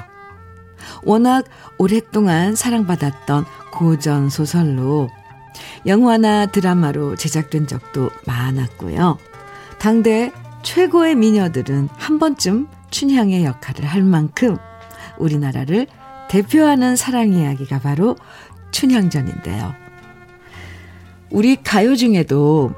워낙 1.04 1.44
오랫동안 1.78 2.54
사랑받았던 2.54 3.44
고전 3.72 4.30
소설로 4.30 5.10
영화나 5.86 6.46
드라마로 6.46 7.16
제작된 7.16 7.66
적도 7.66 8.10
많았고요. 8.26 9.18
당대 9.78 10.32
최고의 10.62 11.14
미녀들은 11.14 11.88
한 11.96 12.18
번쯤 12.18 12.68
춘향의 12.94 13.44
역할을 13.44 13.84
할 13.84 14.04
만큼 14.04 14.56
우리나라를 15.18 15.88
대표하는 16.28 16.94
사랑 16.94 17.32
이야기가 17.32 17.80
바로 17.80 18.16
춘향전인데요. 18.70 19.74
우리 21.30 21.56
가요 21.56 21.96
중에도 21.96 22.70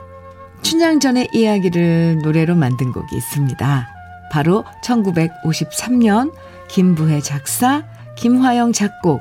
춘향전의 0.62 1.29
이야기를 1.35 2.21
노래로 2.23 2.55
만든 2.55 2.93
곡이 2.93 3.14
있습니다. 3.14 3.89
바로 4.33 4.64
1953년 4.83 6.33
김부혜 6.69 7.21
작사, 7.21 7.85
김화영 8.17 8.73
작곡, 8.73 9.21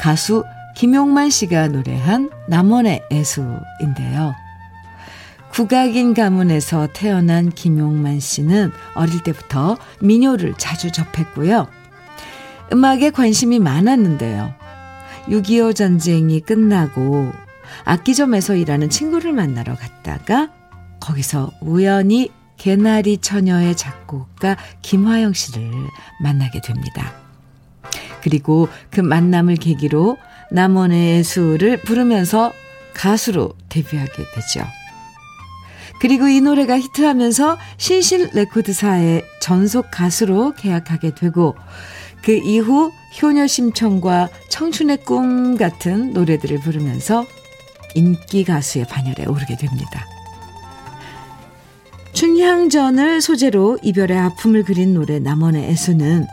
가수 0.00 0.44
김용만 0.74 1.28
씨가 1.28 1.68
노래한 1.68 2.30
남원의 2.48 3.02
애수인데요. 3.12 4.34
국악인 5.52 6.14
가문에서 6.14 6.88
태어난 6.92 7.50
김용만 7.50 8.20
씨는 8.20 8.72
어릴 8.94 9.22
때부터 9.22 9.76
민요를 10.00 10.54
자주 10.56 10.90
접했고요. 10.92 11.68
음악에 12.72 13.10
관심이 13.10 13.58
많았는데요. 13.58 14.54
6.25 15.28 15.74
전쟁이 15.74 16.40
끝나고 16.40 17.32
악기점에서 17.84 18.54
일하는 18.54 18.88
친구를 18.88 19.32
만나러 19.32 19.74
갔다가 19.74 20.50
거기서 21.00 21.50
우연히 21.60 22.30
개나리 22.56 23.18
처녀의 23.18 23.76
작곡가 23.76 24.56
김화영 24.82 25.32
씨를 25.32 25.70
만나게 26.22 26.60
됩니다. 26.60 27.12
그리고 28.22 28.68
그 28.90 29.00
만남을 29.00 29.56
계기로 29.56 30.18
남원의 30.52 31.24
수를 31.24 31.78
부르면서 31.78 32.52
가수로 32.92 33.54
데뷔하게 33.68 34.12
되죠. 34.34 34.66
그리고 36.00 36.28
이 36.28 36.40
노래가 36.40 36.78
히트하면서 36.78 37.58
신실 37.76 38.30
레코드사의 38.32 39.22
전속 39.40 39.90
가수로 39.90 40.54
계약하게 40.54 41.14
되고 41.14 41.54
그 42.22 42.32
이후 42.32 42.90
효녀 43.20 43.46
심청과 43.46 44.30
청춘의 44.48 45.04
꿈 45.04 45.56
같은 45.56 46.12
노래들을 46.12 46.60
부르면서 46.60 47.26
인기 47.94 48.44
가수의 48.44 48.86
반열에 48.86 49.26
오르게 49.26 49.56
됩니다. 49.56 50.06
춘향전을 52.12 53.20
소재로 53.20 53.78
이별의 53.82 54.18
아픔을 54.18 54.64
그린 54.64 54.94
노래 54.94 55.18
남원의 55.18 55.64
애수는 55.70 56.26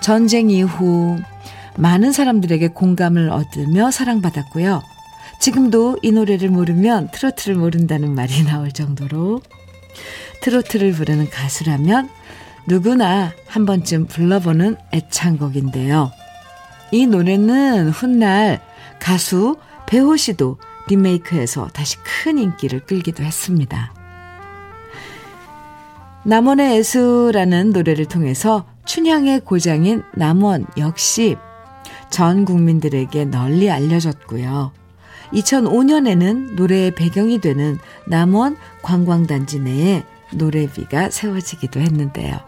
전쟁 0.00 0.50
이후 0.50 1.18
많은 1.76 2.12
사람들에게 2.12 2.68
공감을 2.68 3.30
얻으며 3.30 3.90
사랑받았고요. 3.90 4.93
지금도 5.40 5.98
이 6.02 6.10
노래를 6.12 6.48
모르면 6.48 7.10
트로트를 7.12 7.56
모른다는 7.56 8.14
말이 8.14 8.44
나올 8.44 8.72
정도로 8.72 9.40
트로트를 10.40 10.92
부르는 10.92 11.30
가수라면 11.30 12.08
누구나 12.66 13.32
한 13.46 13.66
번쯤 13.66 14.06
불러보는 14.06 14.76
애창곡인데요. 14.92 16.10
이 16.90 17.06
노래는 17.06 17.90
훗날 17.90 18.60
가수 19.00 19.56
배호 19.86 20.16
씨도 20.16 20.58
리메이크해서 20.88 21.68
다시 21.68 21.96
큰 21.98 22.38
인기를 22.38 22.80
끌기도 22.80 23.22
했습니다. 23.22 23.92
남원의 26.24 26.78
애수라는 26.78 27.70
노래를 27.70 28.06
통해서 28.06 28.66
춘향의 28.86 29.40
고장인 29.40 30.02
남원 30.14 30.66
역시 30.78 31.36
전 32.10 32.44
국민들에게 32.44 33.26
널리 33.26 33.70
알려졌고요. 33.70 34.72
2005년에는 35.34 36.54
노래의 36.54 36.92
배경이 36.92 37.40
되는 37.40 37.78
남원 38.06 38.56
관광단지 38.82 39.60
내에 39.60 40.04
노래비가 40.32 41.10
세워지기도 41.10 41.80
했는데요. 41.80 42.38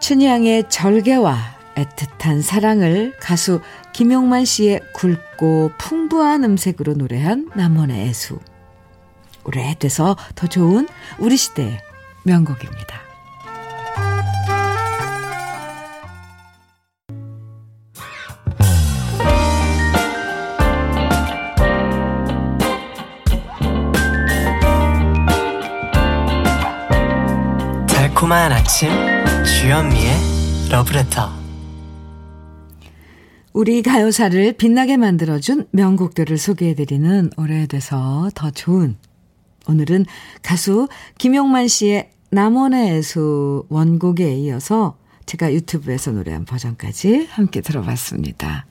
춘향의 0.00 0.68
절개와 0.68 1.36
애틋한 1.76 2.42
사랑을 2.42 3.14
가수 3.18 3.60
김용만 3.92 4.44
씨의 4.44 4.80
굵고 4.94 5.72
풍부한 5.78 6.44
음색으로 6.44 6.94
노래한 6.94 7.50
남원의 7.54 8.08
애수. 8.08 8.38
오래돼서 9.44 10.16
더 10.34 10.46
좋은 10.46 10.88
우리 11.18 11.36
시대의 11.36 11.78
명곡입니다. 12.24 13.03
달콤한 28.24 28.52
아침 28.52 28.88
주현미의 29.44 30.70
러브레터 30.70 31.30
우리 33.52 33.82
가요사를 33.82 34.54
빛나게 34.54 34.96
만들어준 34.96 35.66
명곡들을 35.72 36.38
소개해드리는 36.38 37.30
오래돼서 37.36 38.30
더 38.34 38.50
좋은 38.50 38.96
오늘은 39.68 40.06
가수 40.42 40.88
김용만 41.18 41.68
씨의 41.68 42.12
남원의 42.30 42.96
애수 42.96 43.66
원곡에 43.68 44.34
이어서 44.36 44.96
제가 45.26 45.52
유튜브에서 45.52 46.12
노래한 46.12 46.46
버전까지 46.46 47.28
함께 47.30 47.60
들어봤습니다. 47.60 48.64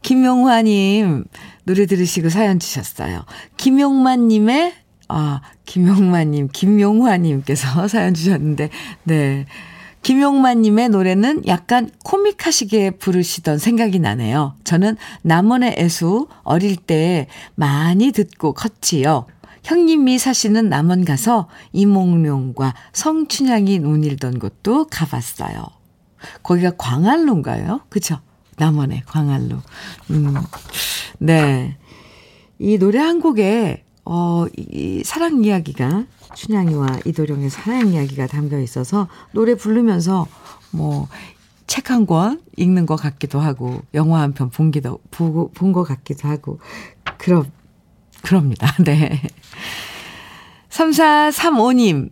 김용화님 0.00 1.24
노래 1.64 1.86
들으시고 1.86 2.30
사연 2.30 2.58
주셨어요. 2.58 3.24
김용만님의 3.58 4.81
아, 5.14 5.40
김용만님, 5.66 6.48
김용화님께서 6.52 7.86
사연 7.88 8.14
주셨는데, 8.14 8.70
네. 9.04 9.46
김용만님의 10.02 10.88
노래는 10.88 11.46
약간 11.46 11.88
코믹하시게 12.02 12.92
부르시던 12.92 13.58
생각이 13.58 14.00
나네요. 14.00 14.56
저는 14.64 14.96
남원의 15.22 15.76
애수 15.78 16.26
어릴 16.42 16.76
때 16.76 17.28
많이 17.54 18.10
듣고 18.10 18.52
컸지요. 18.52 19.26
형님이 19.62 20.18
사시는 20.18 20.68
남원 20.68 21.04
가서 21.04 21.48
이몽룡과 21.72 22.74
성춘향이 22.92 23.78
논일던 23.78 24.40
곳도 24.40 24.86
가봤어요. 24.86 25.66
거기가 26.42 26.72
광안로인가요? 26.76 27.82
그쵸? 27.88 28.18
남원의 28.56 29.02
광안로. 29.06 29.58
음, 30.10 30.34
네. 31.18 31.76
이 32.58 32.78
노래 32.78 32.98
한 32.98 33.20
곡에 33.20 33.84
어, 34.04 34.46
이 34.56 35.02
사랑 35.04 35.44
이야기가 35.44 36.04
춘향이와 36.34 37.00
이도령의 37.06 37.50
사랑 37.50 37.88
이야기가 37.92 38.26
담겨 38.26 38.58
있어서 38.58 39.08
노래 39.32 39.54
부르면서 39.54 40.26
뭐 40.72 41.08
책 41.68 41.90
한 41.90 42.04
권 42.06 42.42
읽는 42.58 42.84
것 42.86 42.96
같기도 42.96 43.40
하고 43.40 43.80
영화 43.94 44.20
한 44.20 44.34
편 44.34 44.50
본 44.50 44.70
기도 44.72 44.98
본것 45.10 45.86
같기도 45.88 46.28
하고 46.28 46.58
그럼 47.16 47.50
그럽니다. 48.22 48.66
네. 48.84 49.22
3435님 50.68 52.10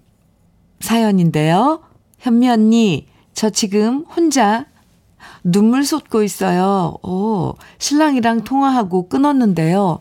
사연인데요. 0.81 1.83
현미 2.21 2.49
언니, 2.49 3.07
저 3.35 3.51
지금 3.51 4.05
혼자 4.05 4.67
눈물 5.45 5.85
쏟고 5.85 6.23
있어요. 6.23 6.97
오, 7.03 7.55
신랑이랑 7.79 8.45
통화하고 8.45 9.09
끊었는데요. 9.09 10.01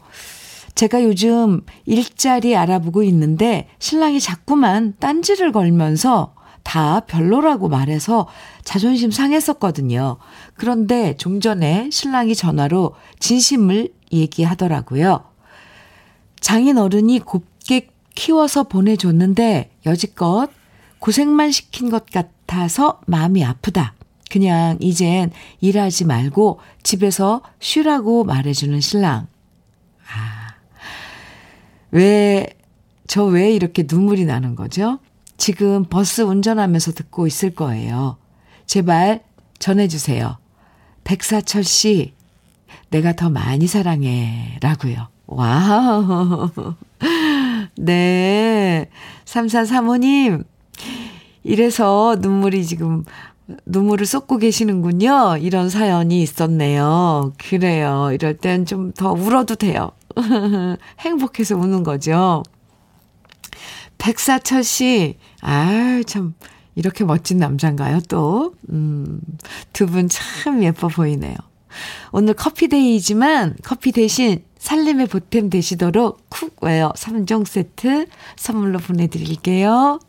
제가 0.79 1.03
요즘 1.03 1.59
일자리 1.85 2.55
알아보고 2.55 3.03
있는데 3.03 3.67
신랑이 3.79 4.21
자꾸만 4.21 4.93
딴지를 4.97 5.51
걸면서 5.51 6.33
다 6.63 7.01
별로라고 7.01 7.67
말해서 7.67 8.29
자존심 8.63 9.11
상했었거든요. 9.11 10.15
그런데 10.53 11.17
좀 11.17 11.41
전에 11.41 11.89
신랑이 11.91 12.33
전화로 12.33 12.95
진심을 13.19 13.89
얘기하더라고요. 14.13 15.25
장인 16.39 16.77
어른이 16.77 17.19
곱게 17.25 17.89
키워서 18.15 18.63
보내줬는데 18.63 19.71
여지껏 19.85 20.49
고생만 20.99 21.51
시킨 21.51 21.89
것 21.89 22.05
같아서 22.05 23.01
마음이 23.05 23.43
아프다. 23.43 23.95
그냥 24.29 24.77
이젠 24.79 25.31
일하지 25.59 26.05
말고 26.05 26.61
집에서 26.83 27.41
쉬라고 27.59 28.23
말해주는 28.23 28.79
신랑. 28.79 29.27
왜, 31.91 32.47
저 33.07 33.25
왜 33.25 33.51
이렇게 33.53 33.85
눈물이 33.89 34.25
나는 34.25 34.55
거죠? 34.55 34.99
지금 35.37 35.85
버스 35.85 36.21
운전하면서 36.21 36.91
듣고 36.93 37.25
있을 37.27 37.51
거예요. 37.55 38.17
제발 38.65 39.21
전해주세요. 39.59 40.37
백사철 41.03 41.63
씨, 41.63 42.13
내가 42.89 43.13
더 43.13 43.29
많이 43.29 43.65
사랑해. 43.67 44.57
라고요. 44.61 45.07
Wow. 45.27 46.49
네. 47.77 48.89
3435님, 49.25 50.43
이래서 51.43 52.15
눈물이 52.19 52.65
지금, 52.65 53.05
눈물을 53.65 54.05
쏟고 54.05 54.37
계시는군요. 54.37 55.37
이런 55.37 55.69
사연이 55.69 56.21
있었네요. 56.21 57.33
그래요. 57.39 58.09
이럴 58.13 58.37
땐 58.37 58.65
좀 58.65 58.91
더 58.93 59.11
울어도 59.11 59.55
돼요. 59.55 59.91
행복해서 60.99 61.55
우는 61.57 61.83
거죠. 61.83 62.43
백사철 63.97 64.63
씨, 64.63 65.17
아 65.41 66.01
참, 66.07 66.33
이렇게 66.75 67.03
멋진 67.03 67.37
남잔가요, 67.37 67.99
또? 68.07 68.53
음, 68.69 69.19
두 69.73 69.85
분 69.87 70.07
참 70.09 70.63
예뻐 70.63 70.87
보이네요. 70.87 71.35
오늘 72.11 72.33
커피 72.33 72.80
day지만 72.80 73.55
커피 73.63 73.91
대신 73.91 74.43
살림의 74.57 75.07
보탬 75.07 75.49
되시도록 75.49 76.29
cookware 76.29 76.93
3종 76.95 77.45
세트 77.45 78.07
선물로 78.37 78.79
보내드릴게요. 78.79 79.99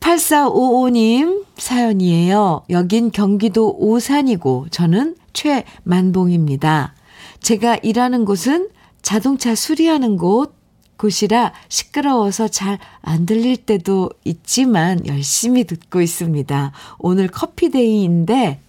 8455님 0.00 1.44
사연이에요. 1.56 2.62
여긴 2.70 3.10
경기도 3.10 3.74
오산이고 3.78 4.66
저는 4.70 5.16
최만봉입니다. 5.32 6.94
제가 7.40 7.76
일하는 7.82 8.24
곳은 8.24 8.70
자동차 9.02 9.54
수리하는 9.54 10.16
곳, 10.16 10.54
곳이라 10.96 11.52
시끄러워서 11.68 12.48
잘 12.48 12.78
안 13.02 13.26
들릴 13.26 13.56
때도 13.56 14.10
있지만 14.24 15.06
열심히 15.06 15.64
듣고 15.64 16.00
있습니다. 16.00 16.72
오늘 16.98 17.28
커피데이인데 17.28 18.60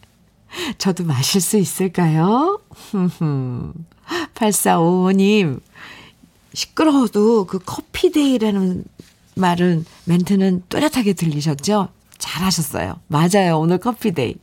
저도 0.78 1.04
마실 1.04 1.42
수 1.42 1.58
있을까요? 1.58 2.60
8455님, 4.36 5.62
시끄러워도 6.54 7.46
그 7.46 7.60
커피데이라는 7.60 8.84
말은, 9.36 9.86
멘트는 10.06 10.64
또렷하게 10.70 11.14
들리셨죠? 11.14 11.90
잘하셨어요. 12.18 13.00
맞아요. 13.08 13.60
오늘 13.60 13.78
커피데이. 13.78 14.36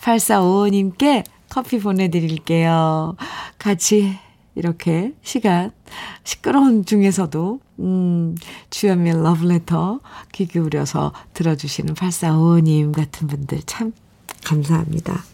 8455님께 0.00 1.24
커피 1.56 1.78
보내드릴게요. 1.78 3.16
같이 3.56 4.18
이렇게 4.54 5.14
시간, 5.22 5.72
시끄러운 6.22 6.84
중에서도, 6.84 7.60
음, 7.78 8.34
주연미의 8.68 9.22
러브레터 9.22 10.00
귀 10.32 10.46
기울여서 10.46 11.14
들어주시는 11.32 11.94
8455님 11.94 12.92
같은 12.92 13.26
분들 13.26 13.62
참 13.64 13.94
감사합니다. 14.44 15.24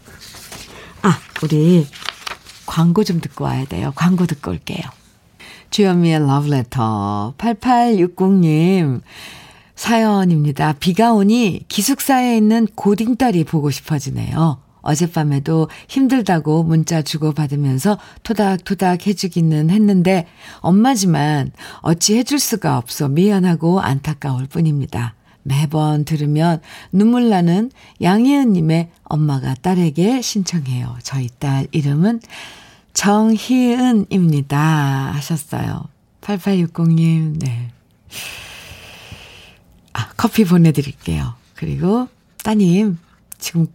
아, 1.01 1.19
우리 1.43 1.85
광고 2.65 3.03
좀 3.03 3.19
듣고 3.19 3.43
와야 3.43 3.65
돼요. 3.65 3.91
광고 3.93 4.25
듣고 4.25 4.51
올게요. 4.51 4.81
주현미의 5.71 6.25
러브레터 6.25 7.33
8860님 7.37 9.01
사연입니다. 9.75 10.71
비가 10.79 11.11
오니 11.11 11.65
기숙사에 11.67 12.37
있는 12.37 12.65
고딩딸이 12.75 13.43
보고 13.43 13.69
싶어지네요. 13.71 14.62
어젯밤에도 14.83 15.69
힘들다고 15.87 16.61
문자 16.63 17.01
주고받으면서 17.01 17.97
토닥토닥 18.21 19.07
해주기는 19.07 19.71
했는데 19.71 20.27
엄마지만 20.59 21.51
어찌 21.77 22.17
해줄 22.17 22.37
수가 22.37 22.77
없어 22.77 23.07
미안하고 23.09 23.81
안타까울 23.81 24.45
뿐입니다. 24.45 25.15
매번 25.41 26.05
들으면 26.05 26.61
눈물 26.91 27.29
나는 27.29 27.71
양희은님의 28.01 28.91
엄마가 29.03 29.55
딸에게 29.55 30.21
신청해요. 30.21 30.97
저희 31.01 31.29
딸 31.39 31.67
이름은 31.71 32.21
정희은입니다. 32.93 34.57
하셨어요. 35.13 35.85
8860님, 36.21 37.39
네. 37.39 37.71
아, 39.93 40.07
커피 40.15 40.45
보내드릴게요. 40.45 41.33
그리고 41.55 42.07
따님, 42.43 42.97
지금 43.37 43.67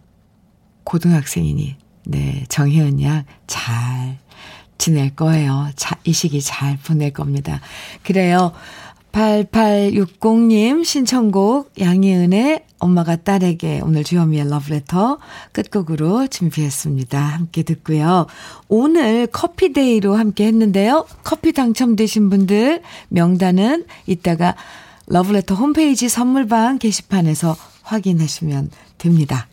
고등학생이니, 0.89 1.75
네, 2.05 2.43
정희은 2.49 3.01
양 3.01 3.25
잘 3.47 4.17
지낼 4.77 5.15
거예요. 5.15 5.69
자, 5.75 5.97
이 6.05 6.13
시기 6.13 6.41
잘 6.41 6.77
보낼 6.77 7.11
겁니다. 7.11 7.59
그래요. 8.03 8.53
8860님 9.11 10.85
신청곡 10.85 11.73
양희은의 11.79 12.63
엄마가 12.77 13.15
딸에게 13.17 13.81
오늘 13.83 14.03
주현미의 14.03 14.49
러브레터 14.49 15.17
끝곡으로 15.51 16.27
준비했습니다. 16.27 17.19
함께 17.19 17.63
듣고요. 17.63 18.27
오늘 18.67 19.25
커피데이로 19.27 20.15
함께 20.15 20.45
했는데요. 20.45 21.05
커피 21.23 21.51
당첨되신 21.51 22.29
분들 22.29 22.83
명단은 23.09 23.85
이따가 24.05 24.55
러브레터 25.07 25.55
홈페이지 25.55 26.07
선물방 26.07 26.77
게시판에서 26.77 27.57
확인하시면 27.81 28.69
됩니다. 28.99 29.47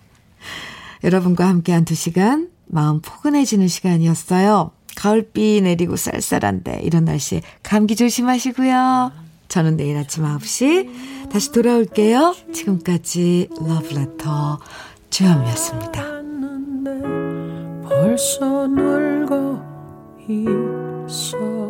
여러분과 1.04 1.46
함께한 1.48 1.84
두 1.84 1.94
시간 1.94 2.48
마음 2.66 3.00
포근해지는 3.00 3.68
시간이었어요. 3.68 4.70
가을비 4.96 5.60
내리고 5.62 5.96
쌀쌀한데 5.96 6.80
이런 6.82 7.04
날씨에 7.04 7.42
감기 7.62 7.96
조심하시고요. 7.96 9.12
저는 9.48 9.76
내일 9.76 9.96
아침 9.96 10.24
9시 10.24 11.30
다시 11.30 11.52
돌아올게요. 11.52 12.34
지금까지 12.52 13.48
러브레터 13.60 14.58
주현미였습니다. 15.10 16.02
벌써 17.88 18.66
늙어 18.66 19.62
있어 20.28 21.65